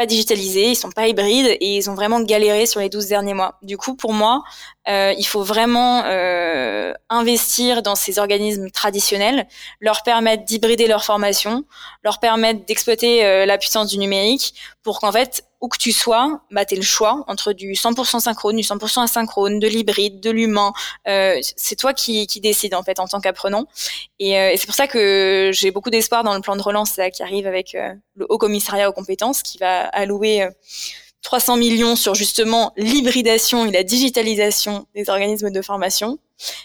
pas 0.00 0.06
digitalisés, 0.06 0.70
ils 0.70 0.76
sont 0.76 0.90
pas 0.90 1.08
hybrides 1.08 1.58
et 1.60 1.76
ils 1.76 1.90
ont 1.90 1.94
vraiment 1.94 2.22
galéré 2.22 2.64
sur 2.64 2.80
les 2.80 2.88
12 2.88 3.08
derniers 3.08 3.34
mois. 3.34 3.58
Du 3.60 3.76
coup, 3.76 3.94
pour 3.94 4.14
moi, 4.14 4.42
euh, 4.88 5.12
il 5.18 5.26
faut 5.26 5.42
vraiment 5.42 6.04
euh, 6.06 6.94
investir 7.10 7.82
dans 7.82 7.94
ces 7.94 8.18
organismes 8.18 8.70
traditionnels, 8.70 9.46
leur 9.78 10.02
permettre 10.02 10.46
d'hybrider 10.46 10.86
leur 10.86 11.04
formation, 11.04 11.66
leur 12.02 12.18
permettre 12.18 12.64
d'exploiter 12.64 13.26
euh, 13.26 13.44
la 13.44 13.58
puissance 13.58 13.88
du 13.88 13.98
numérique 13.98 14.54
pour 14.82 15.00
qu'en 15.00 15.12
fait, 15.12 15.44
où 15.60 15.68
que 15.68 15.76
tu 15.76 15.92
sois, 15.92 16.40
bah, 16.50 16.64
tu 16.64 16.74
le 16.74 16.82
choix 16.82 17.24
entre 17.26 17.52
du 17.52 17.72
100% 17.72 18.20
synchrone, 18.20 18.56
du 18.56 18.62
100% 18.62 19.02
asynchrone, 19.02 19.58
de 19.58 19.68
l'hybride, 19.68 20.20
de 20.20 20.30
l'humain. 20.30 20.72
Euh, 21.06 21.38
c'est 21.56 21.76
toi 21.76 21.92
qui, 21.92 22.26
qui 22.26 22.40
décides 22.40 22.74
en 22.74 22.82
fait 22.82 22.98
en 22.98 23.06
tant 23.06 23.20
qu'apprenant. 23.20 23.66
Et, 24.18 24.38
euh, 24.38 24.50
et 24.50 24.56
c'est 24.56 24.66
pour 24.66 24.74
ça 24.74 24.86
que 24.86 25.50
j'ai 25.52 25.70
beaucoup 25.70 25.90
d'espoir 25.90 26.24
dans 26.24 26.34
le 26.34 26.40
plan 26.40 26.56
de 26.56 26.62
relance 26.62 26.96
là, 26.96 27.10
qui 27.10 27.22
arrive 27.22 27.46
avec 27.46 27.74
euh, 27.74 27.92
le 28.16 28.26
Haut 28.28 28.38
Commissariat 28.38 28.88
aux 28.88 28.92
compétences 28.92 29.42
qui 29.42 29.58
va 29.58 29.82
allouer 29.88 30.48
300 31.22 31.56
millions 31.56 31.96
sur 31.96 32.14
justement 32.14 32.72
l'hybridation 32.76 33.66
et 33.66 33.70
la 33.70 33.82
digitalisation 33.82 34.86
des 34.94 35.10
organismes 35.10 35.50
de 35.50 35.62
formation. 35.62 36.18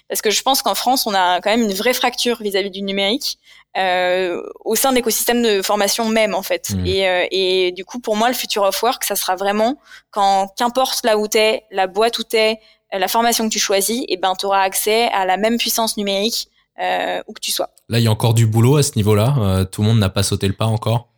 Parce 0.07 0.21
que 0.21 0.29
je 0.29 0.41
pense 0.41 0.61
qu'en 0.61 0.75
France, 0.75 1.05
on 1.05 1.13
a 1.13 1.41
quand 1.41 1.49
même 1.49 1.63
une 1.63 1.73
vraie 1.73 1.93
fracture 1.93 2.41
vis-à-vis 2.41 2.71
du 2.71 2.81
numérique 2.81 3.39
euh, 3.77 4.41
au 4.63 4.75
sein 4.75 4.91
de 4.91 4.95
l'écosystème 4.95 5.41
de 5.41 5.61
formation 5.61 6.07
même, 6.07 6.33
en 6.33 6.41
fait. 6.41 6.71
Mmh. 6.71 6.85
Et, 6.85 7.09
euh, 7.09 7.25
et, 7.31 7.71
du 7.73 7.83
coup, 7.85 7.99
pour 7.99 8.15
moi, 8.15 8.29
le 8.29 8.33
future 8.33 8.63
of 8.63 8.81
work, 8.81 9.03
ça 9.03 9.15
sera 9.15 9.35
vraiment 9.35 9.77
quand, 10.11 10.47
qu'importe 10.57 11.03
là 11.03 11.17
où 11.17 11.27
t'es, 11.27 11.63
la 11.71 11.87
boîte 11.87 12.17
où 12.19 12.23
t'es, 12.23 12.59
la 12.91 13.07
formation 13.07 13.47
que 13.47 13.53
tu 13.53 13.59
choisis, 13.59 14.01
et 14.01 14.13
eh 14.13 14.17
ben, 14.17 14.33
tu 14.35 14.45
auras 14.45 14.61
accès 14.61 15.09
à 15.11 15.25
la 15.25 15.37
même 15.37 15.57
puissance 15.57 15.97
numérique 15.97 16.49
euh, 16.79 17.21
où 17.27 17.33
que 17.33 17.39
tu 17.39 17.51
sois. 17.51 17.69
Là, 17.89 17.99
il 17.99 18.03
y 18.03 18.07
a 18.07 18.11
encore 18.11 18.33
du 18.33 18.47
boulot 18.47 18.77
à 18.77 18.83
ce 18.83 18.91
niveau-là. 18.95 19.35
Euh, 19.37 19.65
tout 19.65 19.81
le 19.81 19.87
monde 19.87 19.99
n'a 19.99 20.09
pas 20.09 20.23
sauté 20.23 20.47
le 20.47 20.53
pas 20.53 20.65
encore? 20.65 21.09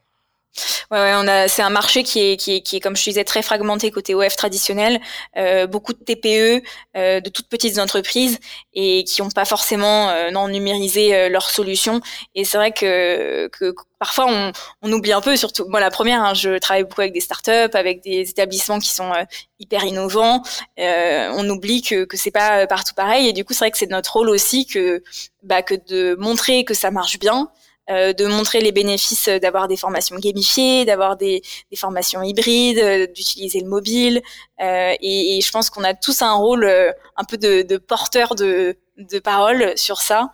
Ouais, 0.92 1.00
ouais, 1.00 1.14
on 1.16 1.28
a, 1.28 1.48
c'est 1.48 1.62
un 1.62 1.70
marché 1.70 2.04
qui 2.04 2.20
est, 2.20 2.38
qui 2.38 2.56
est, 2.56 2.62
qui 2.62 2.78
est, 2.78 2.80
comme 2.80 2.96
je 2.96 3.04
disais, 3.04 3.24
très 3.24 3.42
fragmenté 3.42 3.92
côté 3.92 4.16
OF 4.16 4.36
traditionnel. 4.36 5.00
Euh, 5.38 5.68
beaucoup 5.68 5.94
de 5.94 6.00
TPE, 6.00 6.64
euh, 6.96 7.20
de 7.20 7.30
toutes 7.30 7.48
petites 7.50 7.80
entreprises 7.80 8.40
et 8.74 9.04
qui 9.04 9.22
n'ont 9.22 9.30
pas 9.30 9.46
forcément 9.46 10.10
euh, 10.10 10.32
non 10.32 10.48
numérisé 10.48 11.16
euh, 11.16 11.30
leurs 11.30 11.50
solutions. 11.50 12.02
Et 12.36 12.46
c'est 12.46 12.58
vrai 12.58 12.72
que, 12.72 13.48
que 13.48 13.74
parfois 14.00 14.26
on, 14.30 14.52
on, 14.82 14.92
oublie 14.92 15.12
un 15.14 15.22
peu, 15.22 15.36
surtout 15.36 15.66
moi 15.68 15.80
la 15.80 15.90
première, 15.90 16.22
hein, 16.22 16.34
je 16.34 16.58
travaille 16.60 16.84
beaucoup 16.84 17.02
avec 17.02 17.14
des 17.14 17.20
startups, 17.20 17.74
avec 17.74 18.04
des 18.04 18.30
établissements 18.30 18.80
qui 18.80 18.90
sont 18.90 19.12
euh, 19.14 19.24
hyper 19.60 19.84
innovants. 19.86 20.44
Euh, 20.80 21.32
on 21.36 21.50
oublie 21.50 21.82
que 21.82 22.06
que 22.06 22.18
c'est 22.18 22.32
pas 22.32 22.68
partout 22.68 22.94
pareil. 22.96 23.28
Et 23.28 23.34
du 23.34 23.44
coup, 23.46 23.54
c'est 23.54 23.66
vrai 23.66 23.72
que 23.72 23.78
c'est 23.78 23.90
notre 23.90 24.14
rôle 24.14 24.30
aussi 24.30 24.66
que 24.66 25.04
bah, 25.44 25.62
que 25.62 25.76
de 25.88 26.16
montrer 26.20 26.64
que 26.64 26.74
ça 26.74 26.92
marche 26.92 27.20
bien. 27.20 27.50
Euh, 27.90 28.12
de 28.12 28.26
montrer 28.26 28.60
les 28.60 28.74
bénéfices 28.74 29.30
d'avoir 29.42 29.70
des 29.70 29.78
formations 29.78 30.18
gamifiées, 30.18 30.84
d'avoir 30.84 31.16
des, 31.16 31.42
des, 31.72 31.78
formations 31.78 32.22
hybrides, 32.22 32.80
euh, 32.80 33.08
d'utiliser 33.08 33.62
le 33.62 33.70
mobile. 33.70 34.22
Euh, 34.62 34.94
et, 35.00 35.38
et, 35.38 35.42
je 35.42 35.50
pense 35.52 35.70
qu'on 35.70 35.86
a 35.86 35.94
tous 35.94 36.22
un 36.22 36.34
rôle 36.34 36.66
euh, 36.66 36.92
un 37.16 37.24
peu 37.24 37.38
de, 37.38 37.62
de 37.62 37.78
porteur 37.78 38.36
de, 38.36 38.76
de 38.98 39.20
parole 39.20 39.72
sur 39.78 40.02
ça, 40.02 40.32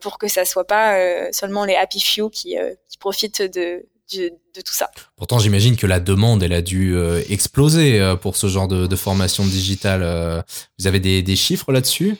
pour 0.00 0.18
que 0.18 0.28
ça 0.28 0.44
soit 0.44 0.66
pas 0.66 0.96
seulement 1.32 1.64
les 1.64 1.74
happy 1.74 1.98
few 1.98 2.30
qui, 2.30 2.56
qui 2.88 2.98
profitent 2.98 3.42
de, 3.42 3.84
de, 4.14 4.30
de, 4.54 4.60
tout 4.60 4.74
ça. 4.74 4.90
Pourtant, 5.16 5.40
j'imagine 5.40 5.76
que 5.76 5.86
la 5.88 5.98
demande, 5.98 6.42
elle 6.42 6.52
a 6.52 6.62
dû 6.62 6.94
exploser 7.30 8.14
pour 8.20 8.36
ce 8.36 8.46
genre 8.48 8.68
de, 8.68 8.86
de 8.86 8.96
formation 8.96 9.44
digitale. 9.44 10.44
Vous 10.78 10.86
avez 10.86 11.00
des, 11.00 11.22
des 11.22 11.36
chiffres 11.36 11.72
là-dessus? 11.72 12.16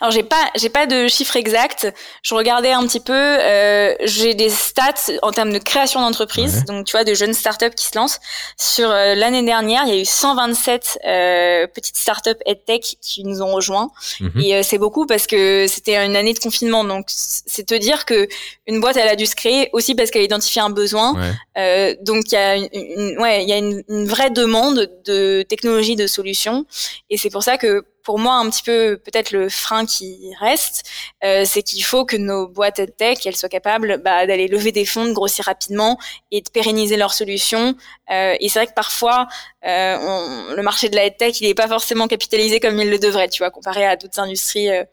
Alors 0.00 0.10
j'ai 0.10 0.24
pas 0.24 0.50
j'ai 0.56 0.70
pas 0.70 0.86
de 0.86 1.06
chiffres 1.06 1.36
exacts. 1.36 1.92
Je 2.22 2.34
regardais 2.34 2.72
un 2.72 2.84
petit 2.86 2.98
peu. 2.98 3.12
Euh, 3.14 3.94
j'ai 4.02 4.34
des 4.34 4.50
stats 4.50 5.12
en 5.22 5.30
termes 5.30 5.52
de 5.52 5.58
création 5.58 6.00
d'entreprise. 6.00 6.64
Donc 6.64 6.86
tu 6.86 6.92
vois 6.92 7.04
de 7.04 7.14
jeunes 7.14 7.32
startups 7.32 7.74
qui 7.76 7.86
se 7.86 7.96
lancent. 7.96 8.20
Sur 8.56 8.90
euh, 8.90 9.14
l'année 9.14 9.44
dernière, 9.44 9.84
il 9.86 9.94
y 9.94 9.98
a 9.98 10.00
eu 10.00 10.04
127 10.04 10.98
euh, 11.06 11.66
petites 11.68 11.96
startups 11.96 12.30
EdTech 12.44 12.96
qui 13.00 13.24
nous 13.24 13.40
ont 13.40 13.52
rejoints. 13.52 13.90
Mhm. 14.20 14.40
Et 14.40 14.56
euh, 14.56 14.62
c'est 14.64 14.78
beaucoup 14.78 15.06
parce 15.06 15.28
que 15.28 15.66
c'était 15.68 15.96
une 16.04 16.16
année 16.16 16.34
de 16.34 16.40
confinement. 16.40 16.82
Donc 16.82 17.06
c'est 17.08 17.66
te 17.66 17.74
dire 17.74 18.04
que 18.04 18.26
une 18.66 18.80
boîte 18.80 18.96
elle 18.96 19.08
a 19.08 19.16
dû 19.16 19.26
se 19.26 19.36
créer 19.36 19.70
aussi 19.72 19.94
parce 19.94 20.10
qu'elle 20.10 20.22
a 20.22 20.24
identifié 20.24 20.60
un 20.60 20.70
besoin. 20.70 21.14
Euh, 21.56 21.94
donc 22.02 22.24
il 22.32 22.34
y 22.34 22.36
a 22.36 22.56
une, 22.56 23.18
ouais 23.20 23.44
il 23.44 23.48
y 23.48 23.52
a 23.52 23.58
une, 23.58 23.84
une 23.88 24.06
vraie 24.06 24.30
demande 24.30 24.90
de 25.04 25.42
technologie 25.48 25.94
de 25.94 26.08
solutions. 26.08 26.66
Et 27.10 27.16
c'est 27.16 27.30
pour 27.30 27.44
ça 27.44 27.58
que 27.58 27.84
pour 28.02 28.18
moi 28.18 28.34
un 28.34 28.48
petit 28.50 28.62
peu 28.62 29.00
peut-être 29.04 29.32
le 29.32 29.48
frein 29.48 29.86
qui 29.86 30.32
reste, 30.40 30.84
euh, 31.24 31.44
c'est 31.44 31.62
qu'il 31.62 31.84
faut 31.84 32.04
que 32.04 32.16
nos 32.16 32.48
boîtes 32.48 32.96
tech 32.96 33.18
elles 33.26 33.36
soient 33.36 33.48
capables 33.48 34.00
bah, 34.02 34.26
d'aller 34.26 34.48
lever 34.48 34.72
des 34.72 34.84
fonds, 34.84 35.04
de 35.04 35.12
grossir 35.12 35.44
rapidement 35.44 35.98
et 36.30 36.40
de 36.40 36.50
pérenniser 36.50 36.96
leurs 36.96 37.14
solutions. 37.14 37.74
Euh, 38.10 38.34
et 38.40 38.48
c'est 38.48 38.58
vrai 38.58 38.66
que 38.66 38.74
parfois 38.74 39.28
euh, 39.64 39.96
on, 40.00 40.54
le 40.54 40.62
marché 40.62 40.88
de 40.88 40.96
la 40.96 41.10
tech 41.10 41.40
il 41.40 41.48
n'est 41.48 41.54
pas 41.54 41.68
forcément 41.68 42.08
capitalisé 42.08 42.60
comme 42.60 42.78
il 42.78 42.90
le 42.90 42.98
devrait, 42.98 43.28
tu 43.28 43.42
vois, 43.42 43.50
comparé 43.50 43.84
à 43.84 43.96
d'autres 43.96 44.20
industries 44.20 44.70
euh, 44.70 44.84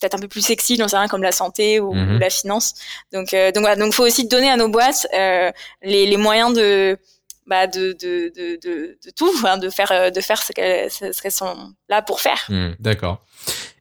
peut-être 0.00 0.14
un 0.14 0.18
peu 0.18 0.28
plus 0.28 0.42
sexy, 0.42 0.76
j'en 0.76 0.88
sais 0.88 0.96
rien, 0.96 1.08
comme 1.08 1.22
la 1.22 1.32
santé 1.32 1.80
ou, 1.80 1.92
mhm. 1.92 2.16
ou 2.16 2.18
la 2.18 2.30
finance. 2.30 2.74
Donc, 3.12 3.32
euh, 3.32 3.50
donc 3.52 3.62
voilà, 3.62 3.76
donc 3.76 3.94
faut 3.94 4.04
aussi 4.04 4.26
donner 4.26 4.50
à 4.50 4.56
nos 4.56 4.68
boîtes 4.68 5.06
euh, 5.14 5.50
les, 5.82 6.06
les, 6.06 6.16
moyens 6.16 6.52
de 6.52 6.98
bah, 7.46 7.66
de, 7.66 7.92
de, 7.92 8.32
de, 8.36 8.58
de, 8.62 9.10
tout, 9.16 9.32
hein, 9.44 9.58
de 9.58 9.70
faire, 9.70 10.12
de 10.12 10.20
faire 10.20 10.42
ce 10.42 10.52
qu'elles 10.52 11.32
sont 11.32 11.72
là 11.88 12.02
pour 12.02 12.20
faire. 12.20 12.44
Hmm, 12.48 12.70
d'accord. 12.78 13.24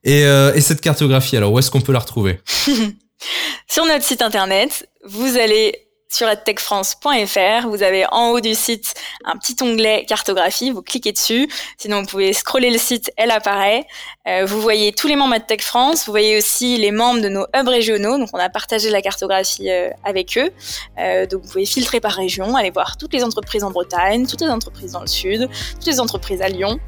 Et, 0.03 0.21
et 0.21 0.61
cette 0.61 0.81
cartographie, 0.81 1.37
alors 1.37 1.51
où 1.51 1.59
est-ce 1.59 1.71
qu'on 1.71 1.81
peut 1.81 1.93
la 1.93 1.99
retrouver? 1.99 2.39
Sur 3.67 3.85
notre 3.85 4.03
site 4.03 4.21
internet, 4.21 4.87
vous 5.03 5.37
allez 5.37 5.84
sur 6.15 6.29
edtechfrance.fr. 6.29 7.67
Vous 7.67 7.83
avez 7.83 8.05
en 8.11 8.29
haut 8.29 8.39
du 8.39 8.55
site 8.55 8.93
un 9.25 9.35
petit 9.37 9.55
onglet 9.61 10.05
cartographie, 10.07 10.71
vous 10.71 10.81
cliquez 10.81 11.11
dessus. 11.11 11.49
Sinon, 11.77 12.01
vous 12.01 12.07
pouvez 12.07 12.31
scroller 12.31 12.71
le 12.71 12.77
site, 12.77 13.11
elle 13.17 13.31
apparaît. 13.31 13.85
Euh, 14.27 14.45
vous 14.45 14.61
voyez 14.61 14.93
tous 14.93 15.07
les 15.07 15.15
membres 15.15 15.35
EdTech 15.35 15.61
France. 15.61 16.05
Vous 16.05 16.13
voyez 16.13 16.37
aussi 16.37 16.77
les 16.77 16.91
membres 16.91 17.21
de 17.21 17.27
nos 17.27 17.45
hubs 17.55 17.67
régionaux. 17.67 18.17
Donc, 18.17 18.29
on 18.33 18.39
a 18.39 18.49
partagé 18.49 18.89
la 18.89 19.01
cartographie 19.01 19.69
euh, 19.69 19.89
avec 20.03 20.37
eux. 20.37 20.49
Euh, 20.99 21.25
donc, 21.25 21.41
vous 21.43 21.49
pouvez 21.49 21.65
filtrer 21.65 21.99
par 21.99 22.13
région, 22.13 22.55
aller 22.55 22.71
voir 22.71 22.97
toutes 22.97 23.13
les 23.13 23.23
entreprises 23.23 23.63
en 23.63 23.71
Bretagne, 23.71 24.25
toutes 24.25 24.41
les 24.41 24.49
entreprises 24.49 24.93
dans 24.93 25.01
le 25.01 25.07
sud, 25.07 25.49
toutes 25.73 25.85
les 25.85 25.99
entreprises 25.99 26.41
à 26.41 26.47
Lyon. 26.47 26.79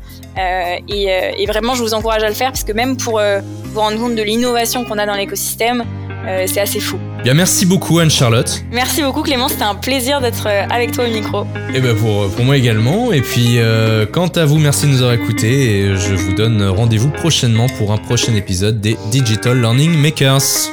Et, 0.88 1.06
et, 1.38 1.46
vraiment, 1.48 1.76
je 1.76 1.82
vous 1.82 1.94
encourage 1.94 2.24
à 2.24 2.30
le 2.30 2.36
faire 2.36 2.52
parce 2.52 2.64
que 2.64 2.72
même 2.72 2.98
pour 2.98 3.20
vous 3.20 3.80
rendre 3.80 3.98
compte 3.98 4.16
de 4.16 4.22
l'innovation 4.22 4.86
qu'on 4.86 4.98
a 5.00 5.06
dans 5.06 5.16
l'écosystème, 5.16 5.84
euh, 6.28 6.46
c'est 6.46 6.60
assez 6.60 6.80
fou. 6.80 6.98
Bien, 7.24 7.34
merci 7.34 7.66
beaucoup 7.66 8.00
Anne-Charlotte. 8.00 8.64
Merci 8.72 9.02
beaucoup 9.02 9.22
Clément, 9.22 9.48
c'était 9.48 9.64
un 9.64 9.76
plaisir 9.76 10.22
d'être 10.22 10.48
euh, 10.48 10.66
avec 10.70 10.92
toi 10.92 11.06
au 11.06 11.10
micro. 11.10 11.44
Et 11.44 11.76
eh 11.76 11.80
ben 11.80 11.96
pour, 11.96 12.30
pour 12.30 12.46
moi 12.46 12.58
également. 12.58 13.12
Et 13.12 13.22
puis 13.22 13.60
euh, 13.60 14.06
quant 14.06 14.28
à 14.28 14.46
vous, 14.46 14.58
merci 14.58 14.86
de 14.86 14.92
nous 14.92 15.02
avoir 15.02 15.14
écoutés 15.14 15.80
et 15.80 15.96
je 15.96 16.14
vous 16.14 16.34
donne 16.34 16.62
rendez-vous 16.68 17.10
prochainement 17.10 17.68
pour 17.78 17.92
un 17.92 17.98
prochain 17.98 18.34
épisode 18.36 18.82
des 18.82 18.98
Digital 19.12 19.60
Learning 19.60 19.98
Makers. 19.98 20.70